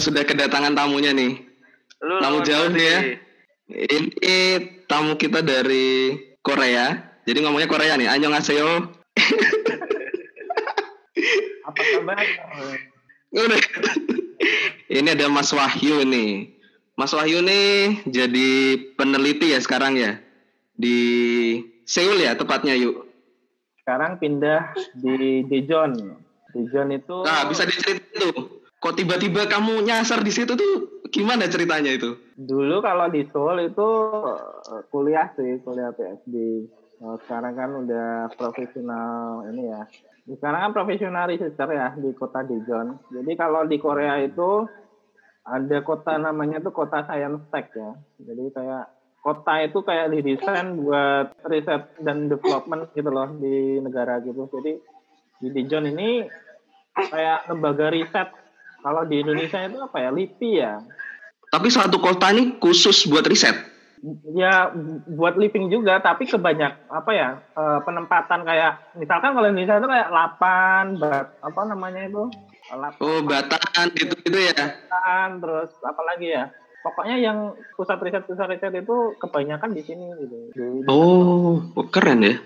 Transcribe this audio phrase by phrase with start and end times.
[0.00, 1.44] kita sudah kedatangan tamunya nih.
[2.00, 3.20] Lu Tamu jauh nih ya.
[3.68, 4.36] Ini
[4.88, 6.96] tamu kita dari Korea.
[7.28, 8.08] Jadi ngomongnya Korea nih.
[8.08, 8.96] Annyeonghaseyo.
[11.68, 12.24] Apa kabar?
[14.88, 16.48] Ini ada Mas Wahyu nih.
[16.96, 20.16] Mas Wahyu nih jadi peneliti ya sekarang ya
[20.80, 20.96] di
[21.84, 23.04] Seoul ya tepatnya yuk.
[23.84, 25.92] Sekarang pindah di Daejeon.
[26.56, 28.59] Daejeon itu Nah bisa diceritain tuh.
[28.80, 32.16] Kok tiba-tiba kamu nyasar di situ tuh gimana ceritanya itu?
[32.40, 33.88] dulu kalau di Seoul itu
[34.72, 36.64] eh, kuliah sih, kuliah PhD.
[37.00, 39.84] Eh, Sekarang kan udah profesional ini ya.
[40.24, 43.12] Sekarang kan profesional researcher ya di kota Daejeon.
[43.12, 44.64] Jadi kalau di Korea itu
[45.44, 47.92] ada kota namanya tuh kota Science Tech ya.
[48.24, 48.84] Jadi kayak
[49.20, 54.48] kota itu kayak didesain buat riset dan development gitu loh di negara gitu.
[54.48, 54.72] Jadi
[55.44, 56.24] di Daejeon ini
[56.96, 58.39] kayak lembaga riset.
[58.80, 60.10] Kalau di Indonesia itu apa ya?
[60.10, 60.74] LIPI ya.
[61.50, 63.68] Tapi suatu kota ini khusus buat riset.
[64.32, 69.76] ya bu- buat living juga tapi kebanyak apa ya eh, penempatan kayak misalkan kalau Indonesia
[69.76, 72.24] itu kayak lapan bat, apa namanya itu
[72.96, 74.56] Oh batan gitu-gitu ya.
[74.56, 76.48] lapan terus apa lagi ya
[76.80, 77.38] pokoknya yang
[77.76, 81.60] pusat riset pusat riset itu kebanyakan di sini gitu di- Oh
[81.92, 82.40] keren ya.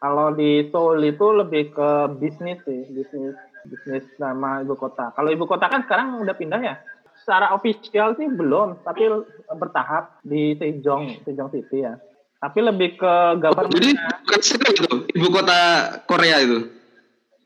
[0.00, 5.10] kalau di Seoul itu lebih ke bisnis sih bisnis bisnis nama ibu kota.
[5.14, 6.76] Kalau ibu kota kan sekarang udah pindah ya?
[7.18, 9.10] Secara official sih belum tapi
[9.50, 11.98] bertahap di Sejong Sejong City ya.
[12.38, 15.58] Tapi lebih ke Oh, jadi bukan itu, ibu kota
[16.06, 16.70] Korea itu.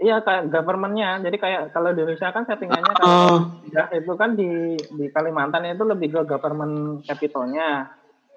[0.03, 1.23] iya kayak governmentnya.
[1.23, 3.39] Jadi kayak kalau di Indonesia kan settingannya kalau Oh,
[3.73, 7.89] ya, itu kan di di Kalimantan itu lebih ke government capitalnya.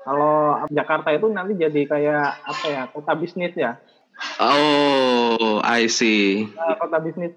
[0.05, 3.81] Kalau Jakarta itu nanti jadi kayak apa ya kota bisnis ya.
[4.39, 6.47] Oh, I see.
[6.79, 7.35] Kota bisnis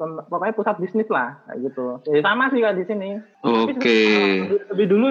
[0.00, 3.10] pokoknya pusat bisnis lah kayak gitu jadi sama sih kan di sini
[3.44, 3.76] Oke.
[3.76, 5.06] se- lebih dulu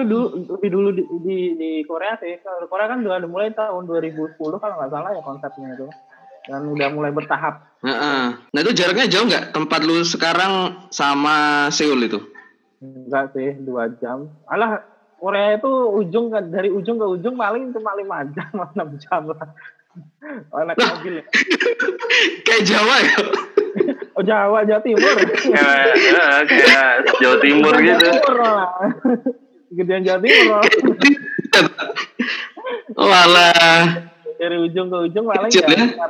[0.58, 4.74] lebih dulu di, di, di Korea sih kalau Korea kan udah mulai tahun 2010 kalau
[4.80, 5.86] nggak salah ya konsepnya itu
[6.50, 8.36] dan udah mulai bertahap Heeh.
[8.36, 12.20] Nah itu jaraknya jauh nggak tempat lu sekarang sama Seoul itu?
[12.80, 14.80] enggak sih dua jam alah
[15.20, 15.68] Korea itu
[16.00, 19.48] ujung ke- dari ujung ke ujung paling cuma lima jam enam jam lah
[20.48, 21.24] oh, mobil ya.
[22.46, 23.18] Kayak Jawa ya?
[24.20, 26.92] Oh Jawa Jawa Timur Kayak kayak
[27.24, 28.06] Jawa Timur Jawa gitu.
[28.12, 28.68] Timur malah.
[29.72, 30.60] Gedean Jawa Timur.
[33.00, 34.12] Walah.
[34.40, 36.08] dari ujung ke ujung paling Kecil ya ya?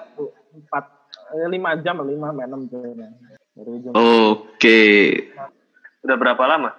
[0.55, 0.85] empat
[1.35, 2.79] eh, lima jam lima sampai enam jam
[3.59, 4.83] dari ujung Oke.
[6.07, 6.71] Udah berapa lama?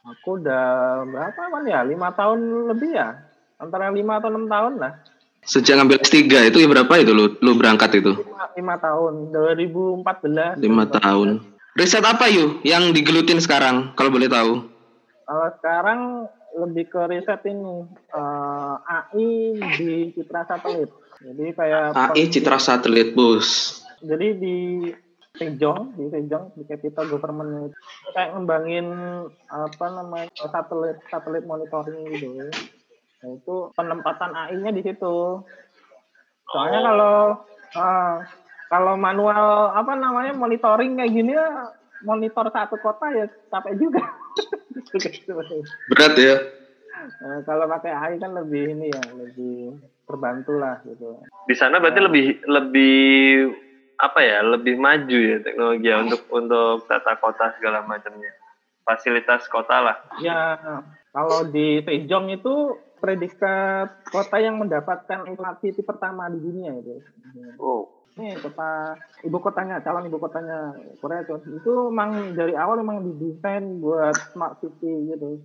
[0.00, 0.64] aku udah
[1.04, 3.20] berapa man ya lima tahun lebih ya
[3.60, 4.92] antara lima atau enam tahun lah
[5.40, 8.12] Sejak ngambil S3 itu ya berapa itu lu, lu berangkat itu?
[8.12, 11.28] lima, lima tahun 2014 Lima tahun.
[11.74, 14.70] Riset apa yuk yang digelutin sekarang kalau boleh tahu?
[15.30, 16.00] kalau sekarang
[16.58, 19.30] lebih ke riset ini eh, AI
[19.78, 20.90] di citra satelit
[21.22, 23.78] jadi kayak AI Citra Satelit Bus.
[24.02, 24.90] jadi di
[25.38, 27.70] Sejong di Sejong di capital government
[28.10, 28.90] kayak ngembangin
[29.46, 32.50] apa namanya satelit satelit monitoring gitu
[33.20, 35.44] nah, itu penempatan AI-nya di situ
[36.50, 37.16] soalnya kalau
[37.78, 38.14] ah,
[38.70, 41.48] kalau manual apa namanya monitoring kayak gini ya
[42.00, 44.02] monitor satu kota ya capek juga
[45.90, 46.36] Berat ya?
[47.20, 51.16] Nah, kalau pakai AI kan lebih ini ya lebih terbantu lah gitu
[51.48, 52.98] Di sana berarti lebih lebih
[53.96, 54.42] apa ya?
[54.44, 58.30] Lebih maju ya teknologi ya untuk untuk tata kota segala macamnya.
[58.84, 59.96] Fasilitas kota lah.
[60.18, 60.58] Ya,
[61.14, 67.00] kalau di Sejong itu predikat kota yang mendapatkan smart city pertama di dunia itu.
[67.56, 67.88] Oh.
[68.20, 73.80] Ini kota ibu kotanya, calon ibu kotanya Korea itu, itu memang dari awal memang didesain
[73.80, 75.40] buat smart city gitu,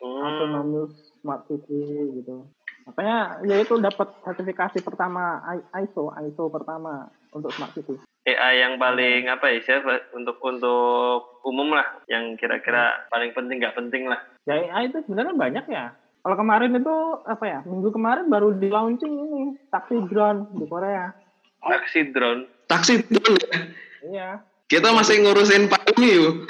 [0.00, 0.24] Hmm.
[0.24, 1.84] autonomous smart city
[2.16, 2.48] gitu.
[2.88, 5.44] Makanya ya itu dapat sertifikasi pertama
[5.76, 8.00] ISO, ISO pertama untuk smart city.
[8.24, 13.72] AI yang paling apa ya siapa untuk untuk umum lah yang kira-kira paling penting nggak
[13.72, 15.92] penting lah Ya AI itu sebenarnya banyak ya.
[16.20, 17.58] Kalau kemarin itu apa ya?
[17.64, 21.16] Minggu kemarin baru di launching ini taksi drone di Korea.
[21.60, 23.58] taksi drone Taksi dulu ya.
[24.02, 24.28] Iya.
[24.64, 26.46] Kita masih ngurusin pandemi yuk.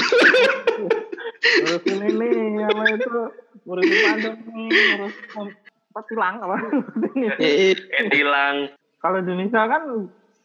[1.40, 2.28] Ngurusin ini
[2.62, 3.10] apa itu?
[3.64, 5.14] Ngurusin pandemi, ngurus
[5.90, 6.56] apa tilang apa?
[7.40, 8.56] Eh, kayak tilang
[9.00, 9.82] Kalau di Indonesia kan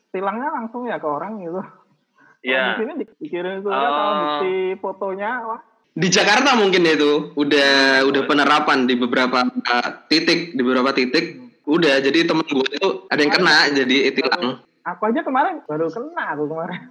[0.10, 1.60] tilangnya langsung ya ke orang gitu.
[1.60, 4.14] Kalau ya Di sini di- dikirim surat Oh.
[4.16, 5.62] bukti fotonya wah.
[5.96, 11.40] Di Jakarta mungkin ya itu udah udah penerapan di beberapa uh, titik di beberapa titik.
[11.64, 16.36] Udah jadi temen gue itu ada yang kena jadi tilang Aku aja kemarin baru kena
[16.36, 16.82] aku kemarin.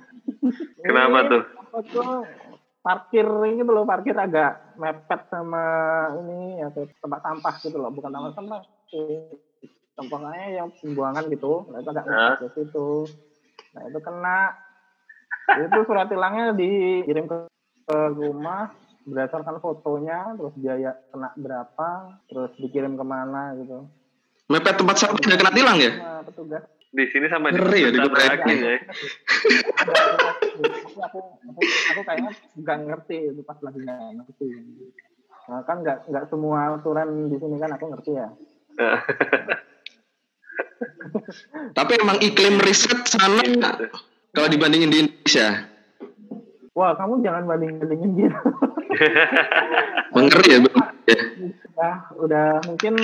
[0.89, 1.43] Kenapa tuh?
[2.81, 5.65] Parkir gitu loh, parkir agak mepet sama
[6.21, 8.61] ini ya tempat sampah gitu loh, bukan tempat sampah
[9.95, 12.91] tempatnya yang pembuangan gitu, nah, itu agak mepet ke situ.
[13.73, 14.39] Nah itu kena,
[15.65, 17.37] itu surat tilangnya dikirim ke,
[17.89, 18.75] ke rumah
[19.05, 21.89] berdasarkan fotonya, terus biaya kena berapa,
[22.29, 23.89] terus dikirim ke mana gitu.
[24.49, 25.93] Mepet tempat sampah udah kena tilang ya?
[25.97, 26.65] Nah, petugas
[26.95, 28.55] Di sini sama di Ngeri ya, di Kutai Kutai.
[28.55, 28.79] ya.
[29.83, 29.93] aku,
[31.01, 31.61] aku, aku,
[31.91, 34.49] aku kayaknya nggak ngerti itu pas lagi nggak ngerti.
[35.51, 38.29] Nah, kan nggak nggak semua aturan di sini kan aku ngerti ya.
[41.77, 43.43] Tapi emang iklim riset sana
[44.31, 45.67] kalau dibandingin di Indonesia,
[46.75, 48.35] Wah, kamu jangan banding bandingin gitu.
[50.15, 50.77] ngeri ya, Bang?
[51.05, 51.19] Ya.
[51.75, 52.95] udah, udah mungkin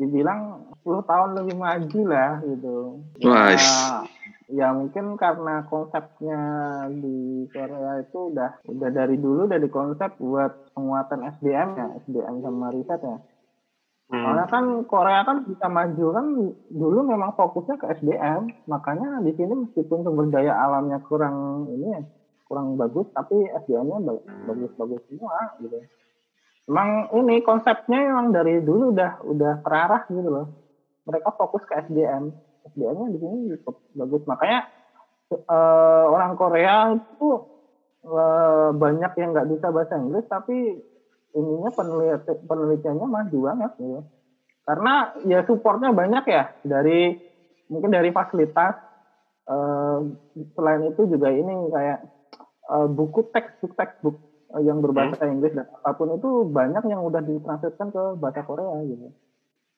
[0.00, 2.76] dibilang 10 tahun lebih maju lah gitu.
[3.26, 4.02] Wah,
[4.52, 6.40] Ya, mungkin karena konsepnya
[6.92, 12.68] di Korea itu udah udah dari dulu udah dikonsep buat penguatan SDM ya, SDM sama
[12.68, 13.16] riset ya.
[14.12, 14.52] Soalnya Hmm.
[14.52, 16.26] kan Korea kan bisa maju kan
[16.68, 22.02] dulu memang fokusnya ke SDM, makanya di sini meskipun sumber daya alamnya kurang ini ya,
[22.52, 25.80] kurang bagus, tapi SDM-nya ba- bagus-bagus semua gitu.
[26.68, 30.46] Emang ini konsepnya memang dari dulu udah udah terarah gitu loh.
[31.08, 32.28] Mereka fokus ke SDM,
[32.76, 34.60] SDM-nya di sini cukup bagus, makanya
[35.32, 37.40] eh, orang Korea itu
[38.04, 40.76] eh, banyak yang nggak bisa bahasa Inggris tapi
[41.32, 44.00] ininya peneliti penelitiannya maju banget gitu.
[44.62, 47.16] Karena ya supportnya banyak ya dari
[47.72, 48.76] mungkin dari fasilitas
[49.48, 49.98] eh,
[50.52, 52.11] selain itu juga ini kayak
[52.72, 54.16] eh, buku textbook textbook
[54.50, 58.72] eh, yang berbahasa Inggris dan apa pun itu banyak yang udah ditranslatekan ke bahasa Korea
[58.82, 59.12] gitu.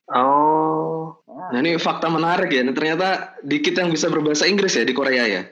[0.06, 2.62] Oh, Nah, Nah ini fakta menarik ya.
[2.66, 3.08] Ternyata
[3.40, 5.42] dikit yang bisa berbahasa Inggris ya di Korea ya.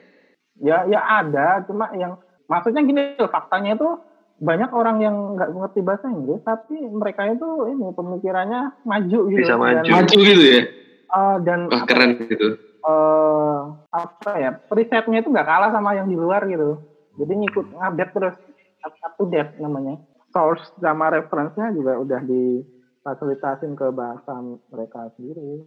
[0.55, 2.13] ya ya ada cuma yang
[2.45, 3.89] maksudnya gini loh faktanya itu
[4.37, 9.57] banyak orang yang nggak ngerti bahasa Inggris tapi mereka itu ini pemikirannya maju gitu Bisa
[9.57, 9.89] Dan- maju.
[9.91, 10.61] Maju gitu ya.
[11.09, 12.47] Eh, dan Wah keren gitu.
[12.79, 13.59] eh,
[13.89, 16.77] apa ya risetnya itu nggak kalah sama yang di luar gitu
[17.19, 18.35] jadi ngikut ngupdate terus
[18.83, 20.01] up up to date namanya
[20.33, 24.33] source sama reference-nya juga udah difasilitasin ke bahasa
[24.73, 25.63] mereka sendiri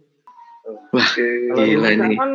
[0.67, 2.15] Wah kalau Gila ini.
[2.19, 2.31] kan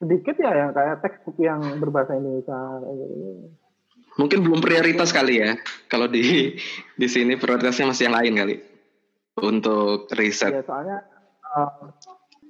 [0.00, 2.56] sedikit ya yang kayak textbook yang berbahasa Indonesia
[4.16, 5.60] mungkin belum prioritas kali ya.
[5.92, 6.56] Kalau di
[7.00, 8.56] di sini prioritasnya masih yang lain kali
[9.44, 10.56] untuk riset.
[10.56, 10.98] ya soalnya
[11.56, 11.84] eh,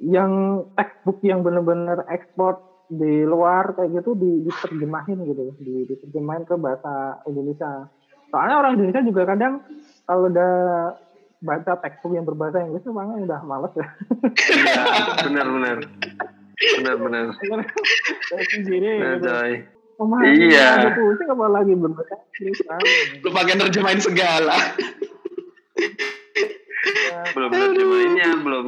[0.01, 6.59] yang textbook yang benar-benar ekspor di luar kayak gitu di, diterjemahin gitu di, diterjemahin ke
[6.59, 7.87] bahasa Indonesia
[8.29, 9.63] soalnya orang Indonesia juga kadang
[10.05, 10.53] kalau udah
[11.41, 13.87] baca textbook yang berbahasa Inggris memang udah males ya
[14.51, 14.85] Iya,
[15.25, 15.79] benar-benar.
[16.61, 17.25] Benar-benar.
[18.29, 19.33] saya sendiri Nah, gitu.
[19.97, 20.67] Pemahaman Iya.
[20.77, 22.81] aja pusing apalagi berbahasa Inggris kan.
[23.23, 24.57] Lu pakai nerjemahin segala.
[27.31, 28.67] Belum terjemahinnya, belum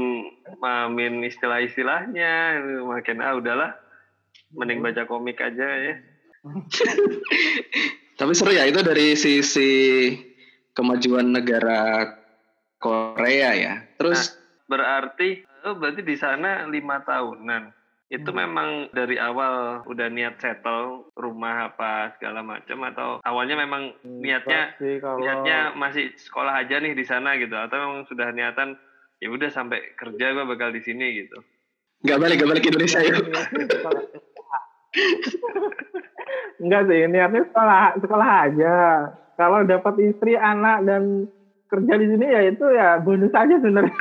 [0.57, 2.61] mamin istilah-istilahnya.
[2.85, 3.71] Makin ah udahlah.
[4.53, 5.95] Mending baca komik aja ya.
[8.21, 9.71] Tapi seru ya itu dari sisi
[10.77, 12.07] kemajuan negara
[12.79, 13.75] Korea ya.
[13.97, 17.77] Terus Berarti, oh berarti di sana lima tahunan.
[18.13, 18.45] Itu Hmm.
[18.45, 25.17] memang dari awal udah niat settle rumah apa segala macam atau awalnya memang niatnya kalau
[25.21, 28.77] niatnya masih sekolah aja nih di sana gitu atau memang sudah niatan
[29.17, 31.41] ya udah sampai kerja gue bakal di sini gitu.
[32.03, 33.23] Nggak balik nggak balik Indonesia yuk.
[36.63, 38.75] Enggak sih, niatnya sekolah sekolah aja.
[39.35, 41.27] Kalau dapat istri, anak dan
[41.73, 43.97] kerja di sini ya itu ya bonus aja sebenarnya.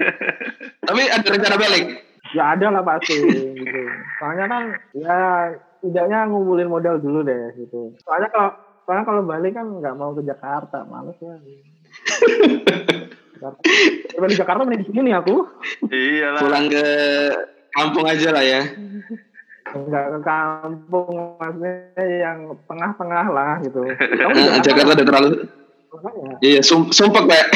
[0.88, 1.84] Tapi ada rencana balik.
[2.32, 3.12] ya ada lah pasti
[3.58, 3.80] gitu.
[4.16, 4.64] Soalnya kan
[4.96, 5.52] ya
[5.84, 7.92] tidaknya ngumpulin modal dulu deh gitu.
[8.06, 8.50] Soalnya kalau
[8.86, 11.36] soalnya kalau balik kan nggak mau ke Jakarta, males ya.
[13.42, 13.58] Jakarta.
[14.06, 15.34] Daripada di Jakarta mending di sini nih aku.
[15.90, 16.40] Iyalah.
[16.46, 16.84] Pulang ke
[17.74, 18.62] kampung aja lah ya.
[19.72, 21.10] Enggak ke kampung
[21.42, 22.38] maksudnya yang
[22.70, 23.82] tengah-tengah lah gitu.
[23.98, 25.28] Kamu Eh, Jakarta udah terlalu
[25.90, 26.32] makanya.
[26.38, 27.46] Iya, sum sumpah Pak.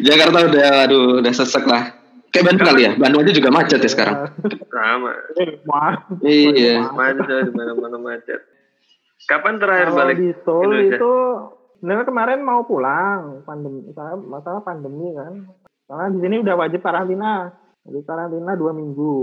[0.00, 1.92] Jakarta udah aduh udah sesek lah.
[2.30, 2.92] Kayak Bandung kali ya.
[2.94, 4.30] Bandung aja juga macet ya sekarang.
[4.70, 5.12] Sama.
[6.22, 6.86] Iya.
[6.94, 8.40] Macet mana-mana macet.
[9.26, 10.96] Kapan terakhir Kalau balik di Seoul Indonesia?
[10.96, 11.12] itu
[11.80, 13.88] sebenarnya kemarin mau pulang pandemi
[14.28, 15.48] masalah, pandemi kan.
[15.88, 17.50] Karena di sini udah wajib karantina.
[17.82, 19.14] Jadi karantina dua minggu.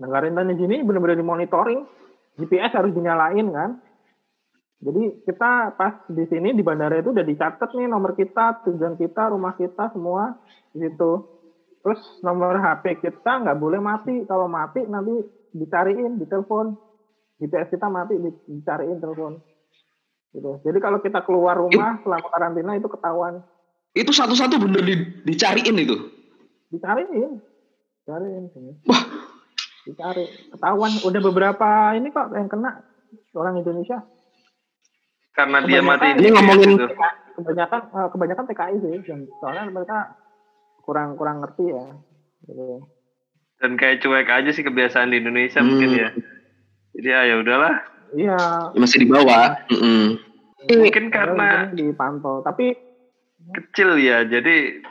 [0.00, 1.80] Nah karantina di sini benar-benar dimonitoring.
[2.40, 3.70] GPS harus dinyalain kan.
[4.76, 9.32] Jadi kita pas di sini di bandara itu udah dicatat nih nomor kita, tujuan kita,
[9.32, 10.36] rumah kita semua
[10.72, 11.12] di situ.
[11.80, 14.24] Terus nomor HP kita nggak boleh mati.
[14.28, 15.16] Kalau mati nanti
[15.54, 16.76] dicariin, ditelepon.
[17.36, 19.36] GPS kita mati, di- dicariin telepon.
[20.36, 20.50] Gitu.
[20.62, 23.40] Jadi kalau kita keluar rumah selama karantina itu ketahuan.
[23.96, 25.96] Itu satu-satu bener di, dicariin itu.
[26.68, 27.40] Dicariin.
[28.04, 28.44] Dicariin.
[28.84, 29.02] Wah.
[29.82, 30.24] Dicari.
[30.52, 30.92] Ketahuan.
[31.00, 32.84] Udah beberapa ini kok yang kena
[33.32, 34.04] orang Indonesia.
[35.32, 36.86] Karena dia mati Ini ngomongin- gitu.
[37.36, 38.94] Kebanyakan eh, kebanyakan TKI sih.
[39.04, 40.16] Dan Soalnya mereka
[40.82, 41.84] kurang kurang ngerti ya.
[42.44, 42.84] Gitu.
[43.56, 45.68] Dan kayak cuek aja sih kebiasaan di Indonesia Hmm.
[45.72, 46.08] mungkin ya.
[46.92, 47.74] Jadi ah, ya udahlah.
[48.14, 48.70] Iya.
[48.76, 49.56] Masih di bawah.
[49.72, 50.02] Mm-mm.
[50.66, 52.42] Mungkin padahal karena dipantau.
[52.42, 52.74] Tapi
[53.54, 54.22] kecil ya.
[54.26, 54.82] Jadi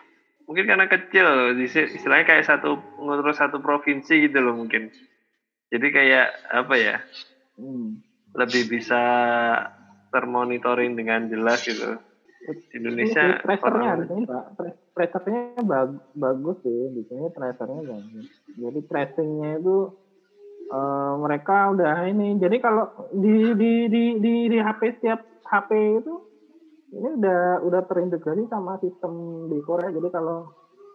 [0.49, 1.55] mungkin karena kecil.
[1.61, 4.91] Istilahnya kayak satu ngurus satu provinsi gitu loh mungkin.
[5.71, 6.95] Jadi kayak apa ya?
[7.59, 8.03] hmm,
[8.35, 9.03] Lebih bisa
[10.11, 11.99] termonitoring dengan jelas gitu.
[12.45, 14.43] Di Indonesia tracernya di sini pak
[14.93, 19.89] tracernya bag- bagus sih di sini tracernya bagus jadi tracingnya itu
[20.69, 25.69] eh, mereka udah ini jadi kalau di di di di, di HP setiap HP
[26.01, 26.13] itu
[26.95, 29.91] ini udah udah terintegrasi sama sistem di Korea.
[29.91, 30.47] Jadi kalau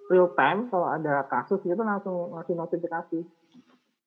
[0.08, 3.20] real time kalau ada kasus gitu langsung ngasih notifikasi.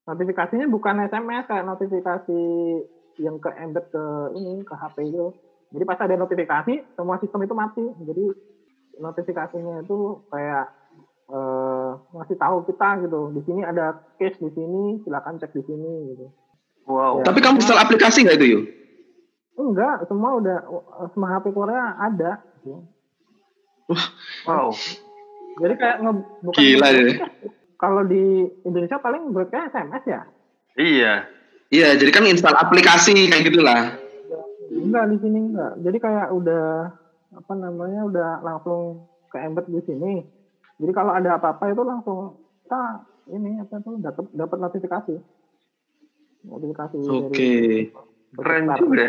[0.03, 2.41] Notifikasinya bukan SMS kayak notifikasi
[3.21, 4.05] yang ke embed ke
[4.35, 5.31] ini ke HP itu.
[5.73, 7.85] Jadi pas ada notifikasi, semua sistem itu mati.
[8.03, 8.25] Jadi
[8.99, 10.65] notifikasinya itu kayak
[11.29, 11.62] eh,
[12.13, 13.19] ngasih tahu kita gitu.
[13.35, 16.25] Di sini ada case di sini, silakan cek di sini gitu.
[16.87, 17.21] Wow.
[17.21, 17.31] Ya.
[17.31, 18.59] Tapi kamu install aplikasi nggak itu, Yu?
[19.53, 20.57] Enggak, semua udah
[21.13, 22.41] semua HP Korea ada.
[22.63, 22.81] gitu.
[24.49, 24.73] Wow.
[25.61, 27.03] Jadi kayak nge, bukan Gila ya.
[27.83, 30.21] Kalau di Indonesia paling berarti SMS ya?
[30.79, 31.13] Iya.
[31.73, 33.97] Iya, jadi kan install aplikasi kayak gitulah.
[34.71, 35.73] Enggak di sini enggak.
[35.83, 36.65] Jadi kayak udah
[37.33, 40.13] apa namanya udah langsung ke embed di sini.
[40.83, 45.15] Jadi kalau ada apa-apa itu langsung kita ini apa tuh dapat dapat notifikasi.
[46.43, 47.51] Notifikasi Oke.
[48.35, 48.79] Keren bersebar.
[48.83, 49.07] juga.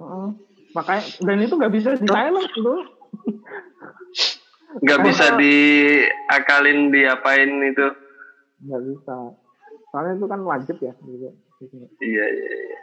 [0.00, 0.26] Heeh.
[0.72, 2.74] Makanya dan itu nggak bisa di silent itu.
[4.80, 7.86] Nggak bisa diakalin diapain itu.
[8.64, 9.14] Nggak bisa.
[9.92, 11.28] Soalnya itu kan wajib ya gitu.
[12.02, 12.26] Iya, iya,
[12.72, 12.78] iya.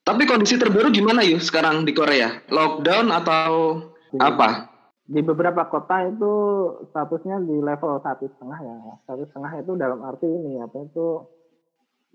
[0.00, 2.42] Tapi kondisi terbaru gimana, Yu, sekarang di Korea?
[2.50, 3.78] Lockdown atau
[4.18, 4.66] apa?
[5.10, 6.32] Di beberapa kota itu
[6.94, 8.76] statusnya di level satu setengah ya.
[9.10, 11.26] Satu setengah itu dalam arti ini apa itu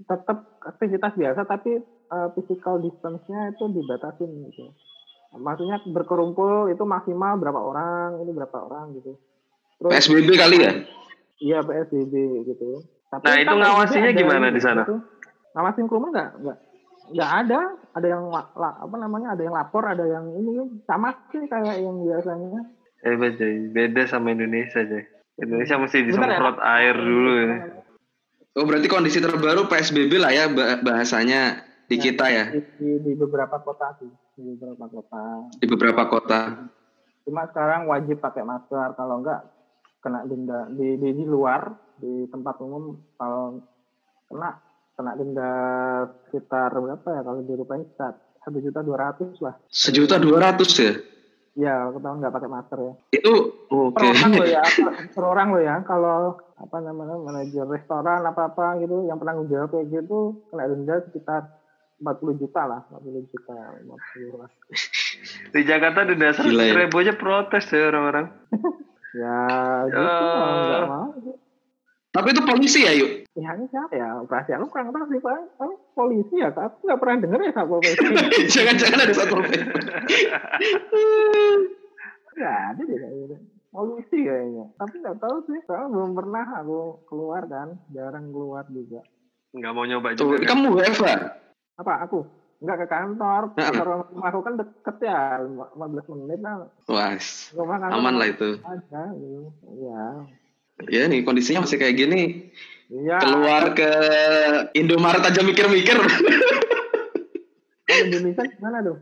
[0.07, 4.71] tetap aktivitas biasa tapi eh, physical distance-nya itu dibatasin gitu.
[5.35, 9.19] Maksudnya berkerumpul itu maksimal berapa orang, ini berapa orang gitu.
[9.83, 10.71] Terus PSBB kali ya?
[11.43, 12.13] iya PSBB
[12.47, 12.79] gitu.
[13.11, 14.87] Tapi Nah, itu kan ngawasinya gimana di sana?
[14.87, 15.03] gitu.
[15.51, 16.29] Ngawasin kerumunan nggak?
[16.39, 16.57] Nggak.
[17.11, 17.59] Nggak ada.
[17.95, 19.35] Ada yang la- apa namanya?
[19.35, 22.63] Ada yang lapor, ada yang ini sama sih kayak yang biasanya.
[23.05, 23.69] Hebat, Jay.
[23.69, 25.05] Beda sama Indonesia, Jay.
[25.37, 26.05] Indonesia mesti ya.
[26.09, 27.55] disemprot air dulu ya.
[28.55, 33.11] Oh, berarti kondisi terbaru PSBB lah ya bah- bahasanya di kita ya, Di, di, di
[33.13, 35.21] beberapa kota sih, di beberapa kota.
[35.53, 36.39] di beberapa kota.
[37.27, 39.43] Cuma sekarang wajib pakai masker, kalau enggak
[40.01, 43.59] kena denda di, di, di luar di tempat umum kalau
[44.29, 44.49] kena
[44.93, 45.51] kena denda
[46.25, 48.13] sekitar berapa ya kalau dirupain sekitar
[48.45, 49.53] satu juta dua ratus lah.
[49.67, 50.93] Sejuta dua ratus ya?
[51.55, 52.93] Ya, ketahuan nggak pakai masker ya.
[53.11, 53.33] Itu
[53.65, 53.95] oke.
[53.95, 55.75] Per orang loh ya, per, per orang loh ya.
[55.81, 56.17] Kalau
[56.55, 61.41] apa namanya manajer restoran apa apa gitu, yang penanggung jawab kayak gitu kena denda sekitar
[61.95, 64.49] 40 juta lah, 40 juta, 50 lah.
[65.49, 66.73] Di Jakarta di dasar Gila ya.
[66.75, 68.27] ribu aja protes ya orang-orang.
[69.15, 69.47] Ya,
[69.87, 70.35] gitu Ya.
[70.35, 71.07] mau nggak mau.
[72.11, 73.23] Tapi itu polisi ya, yuk?
[73.35, 74.23] Pihaknya siapa ya?
[74.23, 75.59] Perasaan lu kurang tahu sih, Pak.
[75.59, 76.55] Paling polisi ya.
[76.55, 77.99] Aku nggak pernah denger ya Satpol PP.
[78.47, 79.35] Jangan-jangan ada satu
[82.35, 83.37] Nggak ada deh kayaknya.
[83.75, 84.65] Polisi kayaknya.
[84.79, 85.59] Tapi nggak tahu sih.
[85.67, 86.79] Soalnya belum pernah aku
[87.11, 87.75] keluar kan.
[87.91, 89.03] Jarang keluar juga.
[89.51, 90.35] Nggak mau nyoba Tuh, juga.
[90.39, 90.47] kan?
[90.55, 91.15] kamu WFA?
[91.83, 91.93] Apa?
[92.07, 92.19] Aku?
[92.63, 93.41] Nggak ke kantor.
[93.51, 93.63] Nah.
[93.67, 95.43] Kantor rumah aku kan deket ya.
[95.43, 95.75] 15
[96.15, 96.71] menit lah.
[96.87, 97.19] Wah,
[97.51, 98.63] Rumah aman lah itu.
[98.63, 99.39] Ada gitu.
[99.75, 100.03] Iya.
[100.87, 102.51] Ya nih kondisinya masih kayak gini.
[102.85, 103.17] Iya.
[103.17, 103.89] Keluar ke
[104.73, 105.97] Indomaret aja mikir-mikir.
[107.85, 108.97] Indonesia gimana tuh?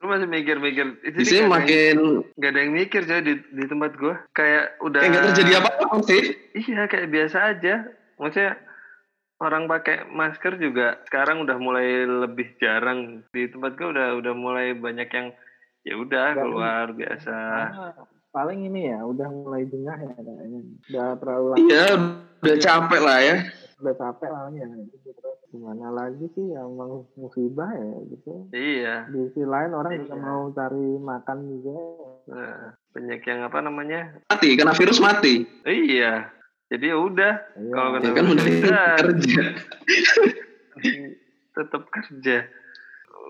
[0.00, 0.86] Lu masih mikir-mikir.
[1.04, 1.96] Itu Di sini nggak ada yang- makin
[2.34, 4.14] nggak ada yang mikir jadi di, di tempat gua.
[4.32, 5.00] Kayak udah.
[5.02, 6.22] kayak nggak terjadi apa-apa sih.
[6.56, 7.74] Iya kayak biasa aja.
[8.16, 8.52] Maksudnya
[9.38, 14.74] orang pakai masker juga sekarang udah mulai lebih jarang di tempat gua udah udah mulai
[14.74, 15.28] banyak yang
[15.84, 17.36] ya udah keluar biasa.
[18.28, 20.60] Paling ini ya, udah mulai jengah ya kayaknya.
[20.84, 21.58] Udah terlalu lama.
[21.64, 21.86] Iya,
[22.38, 23.36] udah capek lah ya.
[23.78, 26.74] udah capek lah ya gitu terus gimana lagi sih yang
[27.14, 29.06] musibah ya gitu Iya.
[29.06, 30.26] di sisi lain orang juga Iya.
[30.26, 31.78] mau cari makan juga
[32.26, 34.00] Nah, banyak yang apa namanya?
[34.26, 35.46] Mati, karena virus mati.
[35.62, 36.26] Iya.
[36.66, 37.70] Jadi ya udah Iya.
[37.70, 38.82] Kalau kena Ya kan udah Iya.
[38.98, 39.42] kerja.
[41.54, 42.36] tetap kerja.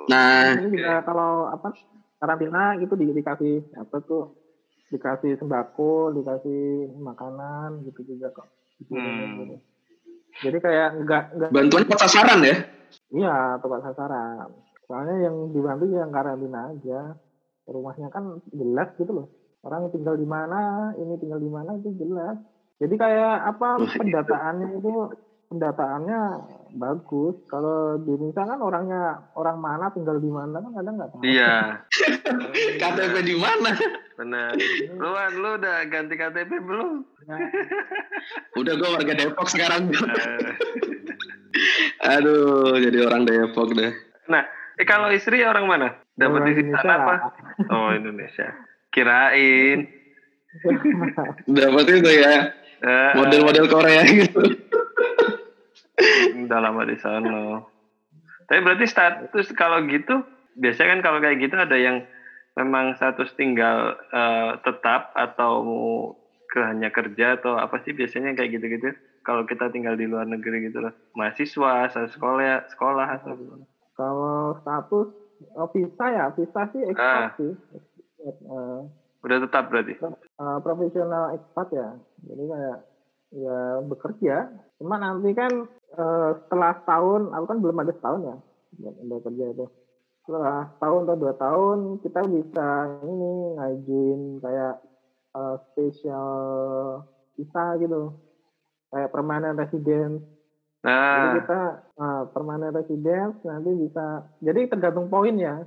[0.08, 1.76] Nah, ini juga kalau apa
[2.16, 4.32] karantina itu di, dikasih apa tuh
[4.88, 6.60] dikasih sembako dikasih
[6.96, 8.48] makanan gitu juga kok
[8.88, 9.42] Hmm.
[9.42, 9.56] gitu.
[10.38, 12.56] jadi kayak nggak nggak Bantuan tepat sasaran ya?
[13.10, 14.48] iya tepat sasaran
[14.84, 17.00] soalnya yang dibantu yang karantina aja
[17.66, 19.26] rumahnya kan jelas gitu loh
[19.60, 22.38] orang tinggal di mana ini tinggal di mana itu jelas
[22.78, 24.92] jadi kayak apa itu- pendataannya itu
[25.48, 26.20] pendataannya
[26.76, 29.02] bagus kalau di Indonesia kan orangnya
[29.32, 31.54] orang mana tinggal di mana kan kadang nggak tahu Iya.
[32.80, 33.72] KTP di mana?
[34.20, 34.52] Benar.
[34.92, 35.08] Lu
[35.40, 37.00] lu udah ganti KTP belum?
[37.24, 37.38] Nah,
[38.60, 39.88] Udah gue warga Depok sekarang.
[39.88, 40.52] Eh,
[42.16, 43.92] Aduh, jadi orang Depok deh.
[44.28, 44.44] Nah,
[44.76, 45.88] eh kalau istri orang mana?
[46.12, 47.14] Dapat di sana apa?
[47.72, 48.52] Oh, Indonesia.
[48.92, 49.88] Kirain.
[51.48, 54.38] Dapat itu ya Eh, model-model Korea gitu.
[56.44, 57.62] Udah lama di sana.
[58.46, 60.24] Tapi berarti status kalau gitu,
[60.56, 62.06] biasanya kan kalau kayak gitu ada yang
[62.54, 65.52] memang status tinggal eh, tetap atau
[66.48, 68.96] ke hanya kerja atau apa sih biasanya kayak gitu-gitu?
[69.20, 73.64] Kalau kita tinggal di luar negeri gitu loh, mahasiswa, atau sekolah, sekolah atau gimana?
[73.92, 75.10] kalau status
[75.58, 77.30] oh, visa ya visa sih expat Ah.
[77.34, 77.52] sih
[78.18, 78.80] Eh,
[79.18, 79.94] Udah tetap berarti.
[79.98, 81.88] uh, profesional expat ya.
[82.22, 82.78] Jadi kayak
[83.32, 84.48] ya bekerja.
[84.80, 85.50] Cuma nanti kan
[85.98, 88.36] uh, setelah setahun, aku kan belum ada setahun ya
[88.78, 89.66] udah kerja itu.
[90.24, 92.68] Setelah tahun atau dua tahun kita bisa
[93.00, 94.74] ini ngajuin kayak
[95.32, 96.28] uh, special
[97.34, 98.12] visa gitu,
[98.92, 100.20] kayak permanent residence.
[100.78, 101.60] Jadi Nah, kita
[101.98, 105.66] uh, permanent residence nanti bisa, jadi tergantung poin ya.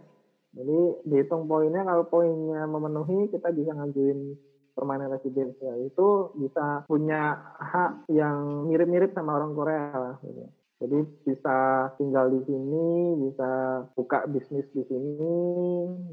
[0.52, 4.36] Jadi dihitung poinnya kalau poinnya memenuhi kita bisa ngajuin
[4.74, 5.58] permanent residence.
[5.62, 10.16] Itu bisa punya hak yang mirip-mirip sama orang Korea lah.
[10.24, 10.44] Gitu.
[10.82, 10.98] Jadi
[11.30, 11.58] bisa
[12.02, 13.50] tinggal di sini, bisa
[13.94, 15.38] buka bisnis di sini,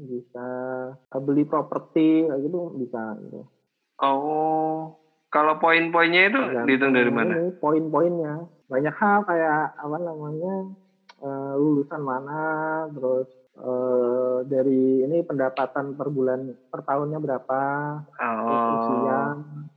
[0.05, 0.47] bisa
[1.25, 3.17] beli properti gitu bisa.
[3.17, 3.41] Gitu.
[3.99, 4.93] oh,
[5.33, 7.33] kalau poin-poinnya itu Tergantung dihitung dari mana?
[7.57, 10.53] Poin-poinnya banyak hal kayak apa namanya
[11.25, 12.41] eh, lulusan mana,
[12.93, 13.25] terus
[13.59, 17.61] eh, dari ini pendapatan per bulan per tahunnya berapa,
[18.79, 19.67] usia, Oh,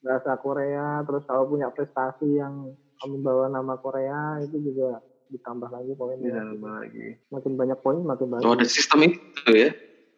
[0.00, 2.72] bahasa Korea, terus kalau punya prestasi yang
[3.04, 6.38] membawa nama Korea itu juga ditambah lagi poinnya.
[6.38, 7.18] nambah lagi.
[7.34, 8.46] Makin banyak poin makin bagus.
[8.46, 9.70] Oh, ada sistem itu ya?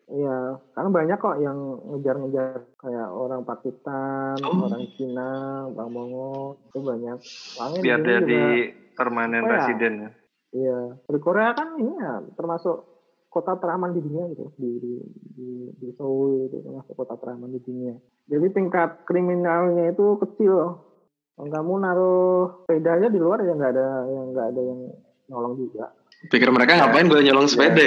[0.09, 4.65] Iya, karena banyak kok yang ngejar-ngejar kayak orang Pakistan, Oh.
[4.65, 5.33] orang Cina,
[5.69, 7.19] orang Mongol itu banyak.
[7.25, 9.57] Soalnya Biar jadi permanen Oh ya.
[9.61, 10.11] residen ya.
[10.49, 12.98] Iya, di Korea kan ini ya termasuk
[13.29, 14.93] kota teraman di dunia gitu di di
[15.37, 17.95] di, di Seoul itu termasuk kota teraman di dunia.
[18.29, 20.81] Jadi tingkat kriminalnya itu kecil.
[21.39, 24.81] Kalau kamu naruh sepedanya di luar ya nggak ada yang nggak ada yang
[25.31, 25.93] nolong juga.
[26.27, 27.85] Pikir mereka ngapain gue nyolong sepeda?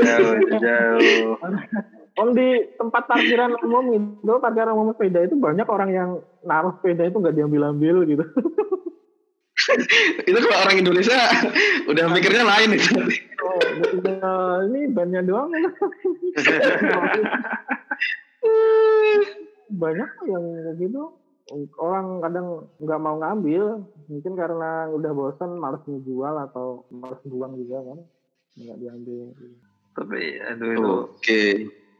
[0.00, 1.36] Jauh, jauh.
[2.16, 7.12] Om di tempat parkiran umum itu parkiran umum sepeda itu banyak orang yang naruh sepeda
[7.12, 8.24] itu nggak diambil-ambil gitu.
[10.28, 11.18] itu kalau orang Indonesia
[11.90, 12.92] udah mikirnya lain itu.
[13.42, 13.60] Oh,
[14.00, 15.50] udah, ini bannya doang.
[19.66, 21.02] banyak yang kayak gitu
[21.78, 27.82] orang kadang nggak mau ngambil mungkin karena udah bosan males ngejual atau males buang juga
[27.82, 27.98] kan
[28.56, 29.30] nggak diambil
[29.96, 31.42] Tapi aduh itu Oke.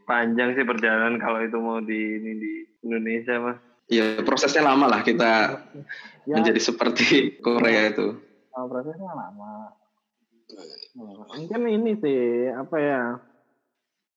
[0.04, 2.52] panjang sih perjalanan kalau itu mau di ini di
[2.84, 3.58] Indonesia mas.
[3.86, 5.62] Ya prosesnya lama lah kita
[6.26, 6.34] ya.
[6.34, 7.06] menjadi seperti
[7.44, 8.18] Korea itu.
[8.56, 9.70] uh, prosesnya lama.
[11.30, 13.02] Mungkin ini sih apa ya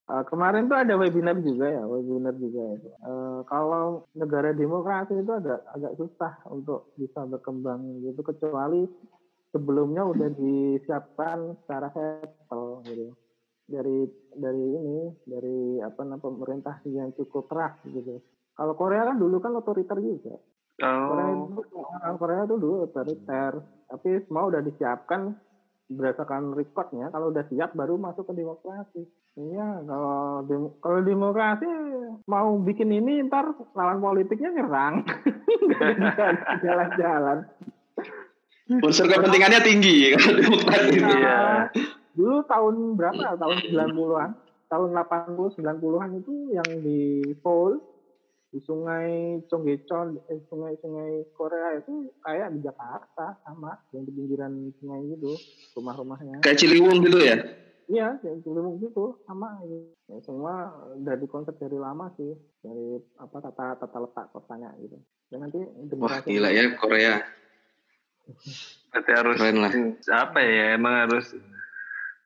[0.10, 2.90] uh, kemarin tuh ada webinar juga ya webinar juga itu.
[3.06, 8.90] Uh, kalau negara demokrasi itu agak agak susah untuk bisa berkembang gitu kecuali
[9.54, 13.14] sebelumnya udah disiapkan secara settle gitu.
[13.70, 18.18] Dari dari ini dari apa namanya pemerintah yang cukup keras gitu
[18.60, 20.36] kalau Korea kan dulu kan otoriter juga
[20.80, 23.52] Korea Oh, itu orang Korea itu dulu otoriter,
[23.92, 25.36] tapi semua udah disiapkan
[25.92, 27.12] berdasarkan recordnya.
[27.12, 29.04] Kalau udah siap baru masuk ke demokrasi.
[29.36, 31.68] Iya, kalau dem- kalau demokrasi
[32.32, 35.04] mau bikin ini ntar lawan politiknya nyerang,
[36.64, 37.44] jalan-jalan.
[38.80, 40.96] Unsur kepentingannya tinggi kalau demokrasi.
[40.96, 41.40] Iya.
[42.16, 43.36] Dulu tahun berapa?
[43.36, 44.30] Tahun 90-an,
[44.72, 47.00] tahun 80 90-an itu yang di
[47.44, 47.99] Seoul
[48.50, 55.06] di sungai Chonggecheon, eh, sungai-sungai Korea itu kayak di Jakarta sama yang di pinggiran sungai
[55.14, 55.38] gitu
[55.78, 56.42] rumah-rumahnya.
[56.42, 57.38] Kayak Ciliwung gitu ya?
[57.90, 59.62] Iya, yang Ciliwung gitu sama.
[60.10, 62.34] Ya, semua udah dikonsep dari lama sih
[62.66, 64.98] dari apa tata tata letak kotanya gitu.
[65.30, 65.62] Dan nanti
[66.02, 67.22] Wah gila ya Korea.
[68.90, 69.72] berarti harus Keren lah.
[70.26, 70.78] apa ya?
[70.78, 71.34] Emang harus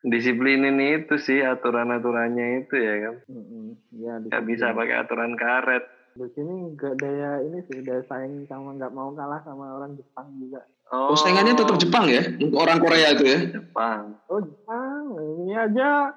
[0.04, 3.16] disiplinin itu sih aturan-aturannya itu ya kan.
[3.28, 3.66] Mm-mm.
[4.00, 5.84] Ya, di Nggak bisa pakai aturan karet.
[6.14, 10.30] Di sini nggak daya ini sih daya saing sama nggak mau kalah sama orang Jepang
[10.38, 10.62] juga.
[10.94, 12.22] Oh, saingannya tetap Jepang ya?
[12.54, 13.40] Orang Korea itu ya?
[13.50, 14.14] Jepang.
[14.30, 16.14] Oh Jepang, ini aja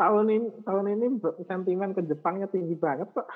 [0.00, 1.06] tahun ini tahun ini
[1.44, 3.28] sentimen ke Jepangnya tinggi banget kok.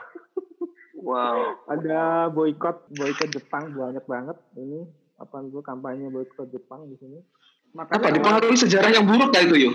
[0.97, 1.61] Wow.
[1.77, 4.88] Ada boykot boykot Jepang banyak banget ini
[5.21, 7.21] apa itu kampanye boykot Jepang di sini.
[7.77, 9.75] Apa Makanya dipengaruhi sejarah yang buruk kali itu yuk?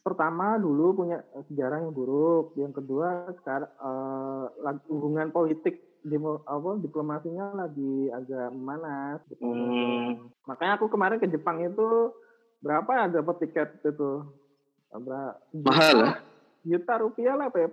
[0.00, 6.80] Pertama dulu punya sejarah yang buruk, yang kedua sekarang eh, lag- hubungan politik demo, apa
[6.80, 9.20] diplomasinya lagi agak memanas.
[9.28, 9.44] gitu.
[9.44, 10.32] Hmm.
[10.48, 12.12] Makanya aku kemarin ke Jepang itu
[12.64, 14.24] berapa ya dapat tiket itu?
[14.90, 15.36] Berapa?
[15.52, 16.10] Mahal ya?
[16.64, 17.72] Juta rupiah lah PP.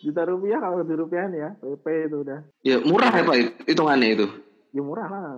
[0.00, 2.40] juta rupiah kalau di rupiah ya, PP itu udah.
[2.64, 4.26] Ya murah ya Pak hitungannya itu.
[4.74, 5.28] Ya murah lah,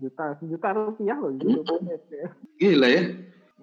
[0.00, 1.30] juta juta rupiah loh.
[1.36, 1.60] Gitu,
[2.56, 3.02] Gila ya.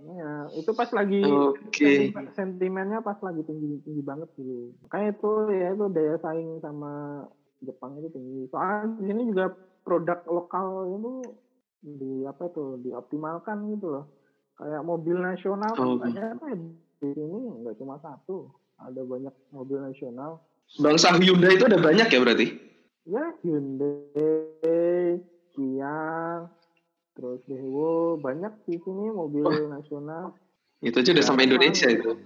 [0.03, 1.23] Ya, itu pas lagi
[1.71, 4.75] sentimen- sentimennya pas lagi tinggi tinggi banget dulu.
[4.83, 7.23] Makanya itu ya itu daya saing sama
[7.63, 8.51] Jepang itu tinggi.
[8.51, 9.55] Soalnya di sini juga
[9.87, 10.67] produk lokal
[10.99, 11.11] itu
[11.83, 14.05] di apa tuh dioptimalkan gitu loh.
[14.59, 15.95] Kayak mobil nasional kan Oh.
[15.95, 16.51] banyak tuh
[16.99, 20.43] di sini nggak cuma satu, ada banyak mobil nasional.
[20.79, 22.47] Bangsa Hyundai itu ada banyak ya berarti?
[23.03, 25.19] Ya Hyundai,
[25.53, 25.99] Kia,
[27.13, 30.33] terus Dewo banyak di sini mobil nasional.
[30.79, 32.17] Itu aja udah sampai Indonesia itu.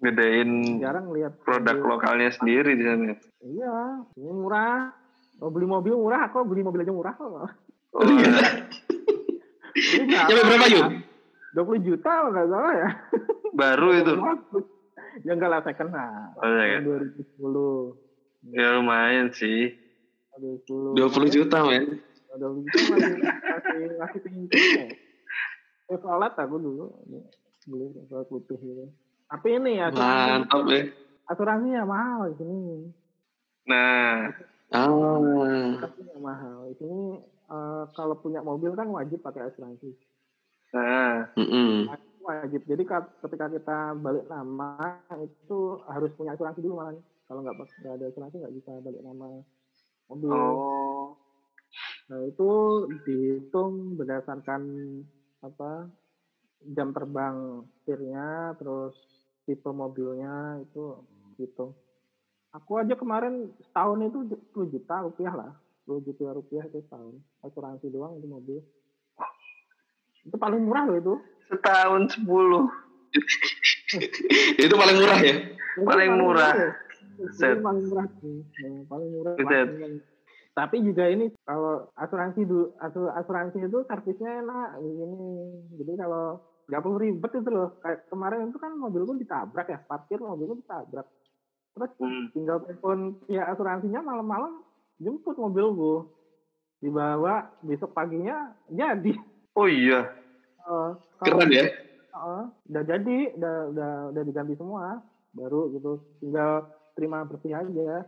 [0.00, 3.14] Gedein Jarang lihat produk mobil- lokalnya sendiri di sana.
[3.38, 3.76] Iya,
[4.16, 4.96] ini murah.
[5.36, 7.32] Mau beli mobil murah, kok beli mobil aja murah kok.
[7.92, 8.32] Oh, iya.
[9.72, 10.84] Ini Nyampe berapa yuk?
[11.52, 12.88] 20 juta kalau nggak salah ya.
[13.52, 14.12] Baru itu.
[15.20, 16.32] Ya enggak lah second hand.
[16.38, 18.56] Oh, iya, Tahun 2010.
[18.56, 19.74] Ya lumayan sih.
[20.38, 20.96] 2010.
[20.96, 22.00] 20 juta men.
[22.32, 24.86] 20 juta masih masih masih tinggi ya.
[25.86, 27.20] Chevrolet aku dulu Ini,
[27.66, 28.84] beli Chevrolet putih gitu.
[29.26, 30.82] Tapi ini ya asuransi, Mantap ya.
[31.26, 32.58] asuransinya mahal di sini.
[33.66, 34.30] Nah,
[34.70, 35.18] Ah.
[35.74, 36.58] Asuransinya mahal.
[36.68, 39.90] Di sini eh, kalau punya mobil kan wajib pakai asuransi.
[40.70, 41.90] nah, Mm-mm.
[42.22, 42.62] wajib.
[42.62, 46.94] Jadi ka- ketika kita balik nama itu harus punya asuransi dulu malah.
[47.26, 49.42] Kalau nggak nggak ada asuransi nggak bisa balik nama
[50.06, 50.30] mobil.
[50.30, 50.89] oh,
[52.10, 52.50] Nah itu
[53.06, 54.62] dihitung berdasarkan
[55.46, 55.86] apa
[56.74, 58.98] jam terbang setirnya, terus
[59.46, 60.98] tipe mobilnya itu
[61.38, 61.70] hitung.
[62.50, 64.18] Aku aja kemarin setahun itu
[64.50, 65.52] 10 juta rupiah lah,
[65.86, 67.14] 10 juta rupiah itu setahun
[67.46, 68.58] asuransi doang itu mobil.
[70.26, 71.14] Itu paling murah loh itu.
[71.50, 72.66] setahun sepuluh.
[74.66, 75.34] itu paling murah ya.
[75.78, 76.52] Itu Paling murah.
[76.54, 76.70] ya.
[77.22, 77.58] Itu Set.
[77.62, 78.38] paling murah sih.
[78.62, 79.34] Yang paling murah.
[80.50, 85.28] Tapi juga ini kalau asuransi du, asu- asuransi itu servisnya enak di sini.
[85.78, 86.24] Jadi kalau
[86.66, 87.68] nggak perlu ribet itu loh.
[87.78, 91.06] Kayak kemarin itu kan mobilku ditabrak ya, parkir mobilku ditabrak.
[91.70, 92.26] Terus Hmm.
[92.34, 94.66] tinggal telepon pihak asuransinya malam-malam
[94.98, 96.10] jemput mobilku.
[96.80, 99.12] Dibawa besok paginya jadi.
[99.54, 100.08] Oh iya.
[100.64, 101.66] Kalau Keren ya.
[102.10, 104.98] Heeh, udah jadi, udah, udah udah diganti semua,
[105.30, 106.02] baru gitu.
[106.18, 106.66] Tinggal
[106.98, 108.02] terima bersih aja.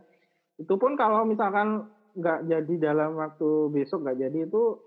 [0.59, 4.77] Itu pun kalau misalkan nggak jadi dalam waktu besok nggak jadi itu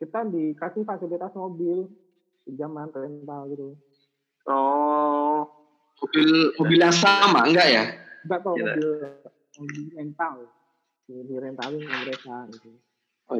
[0.00, 1.88] kita dikasih fasilitas mobil
[2.48, 3.68] pinjaman rental gitu.
[4.48, 5.44] Oh,
[6.00, 7.84] Mobil mobil yang sama enggak ya?
[8.24, 8.64] Nggak tahu Gila.
[8.64, 8.88] mobil
[9.60, 10.36] mobil rental,
[11.04, 12.70] di rentalin mereka gitu.
[13.30, 13.38] Oh,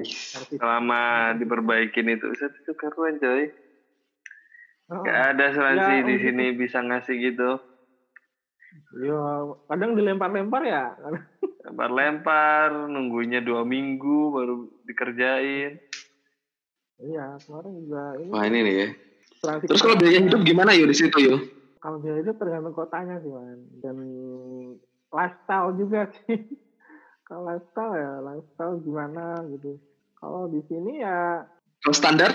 [0.54, 3.50] selama diperbaikin itu, Set, itu keren coy.
[4.90, 6.24] Gak ada asuransi Ya, di gitu.
[6.30, 7.50] sini bisa ngasih gitu.
[9.02, 9.22] Ya,
[9.66, 10.94] kadang dilempar-lempar ya.
[11.70, 14.54] Lempar-lempar, nunggunya dua minggu baru
[14.84, 15.78] dikerjain.
[17.00, 18.30] Iya, kemarin juga ini.
[18.34, 18.88] Wah ini nih ya.
[19.64, 21.40] Terus kalau biaya hidup gimana yuk di situ yuk?
[21.80, 23.96] kalau biaya hidup tergantung kotanya sih man dan
[25.10, 26.36] lifestyle juga sih
[27.24, 29.80] kalau lifestyle ya lifestyle gimana gitu
[30.20, 31.48] kalau di sini ya
[31.80, 32.30] Kalau standar?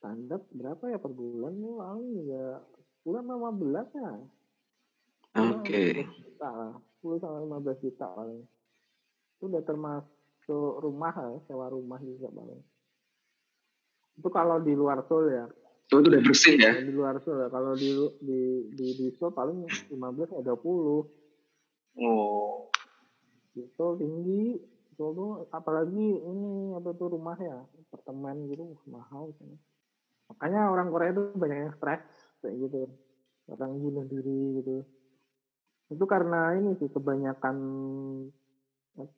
[0.00, 2.44] standar berapa ya per bulan nih paling juga
[3.04, 4.12] bulan 15 ya
[5.32, 5.84] Oke.
[6.00, 8.42] 15 juta lah 10 sampai 15 juta paling.
[9.36, 12.62] Itu udah termasuk rumah ya sewa rumah juga paling.
[14.22, 15.44] Itu kalau di luar Seoul ya.
[15.92, 16.72] Oh, itu udah bersih ya.
[16.78, 17.48] Di luar Seoul ya.
[17.50, 17.90] Kalau di
[18.22, 22.72] di di, di Seoul paling 15 ya 20 Oh,
[23.58, 24.62] itu tinggi.
[24.94, 27.66] Itu tuh apalagi ini apa tuh rumah ya?
[27.90, 29.50] Apartemen gitu mahal kan.
[30.32, 32.08] makanya orang Korea itu banyak yang stres
[32.40, 32.88] kayak gitu.
[33.52, 34.80] Orang bunuh diri gitu
[35.92, 37.56] itu karena ini sih kebanyakan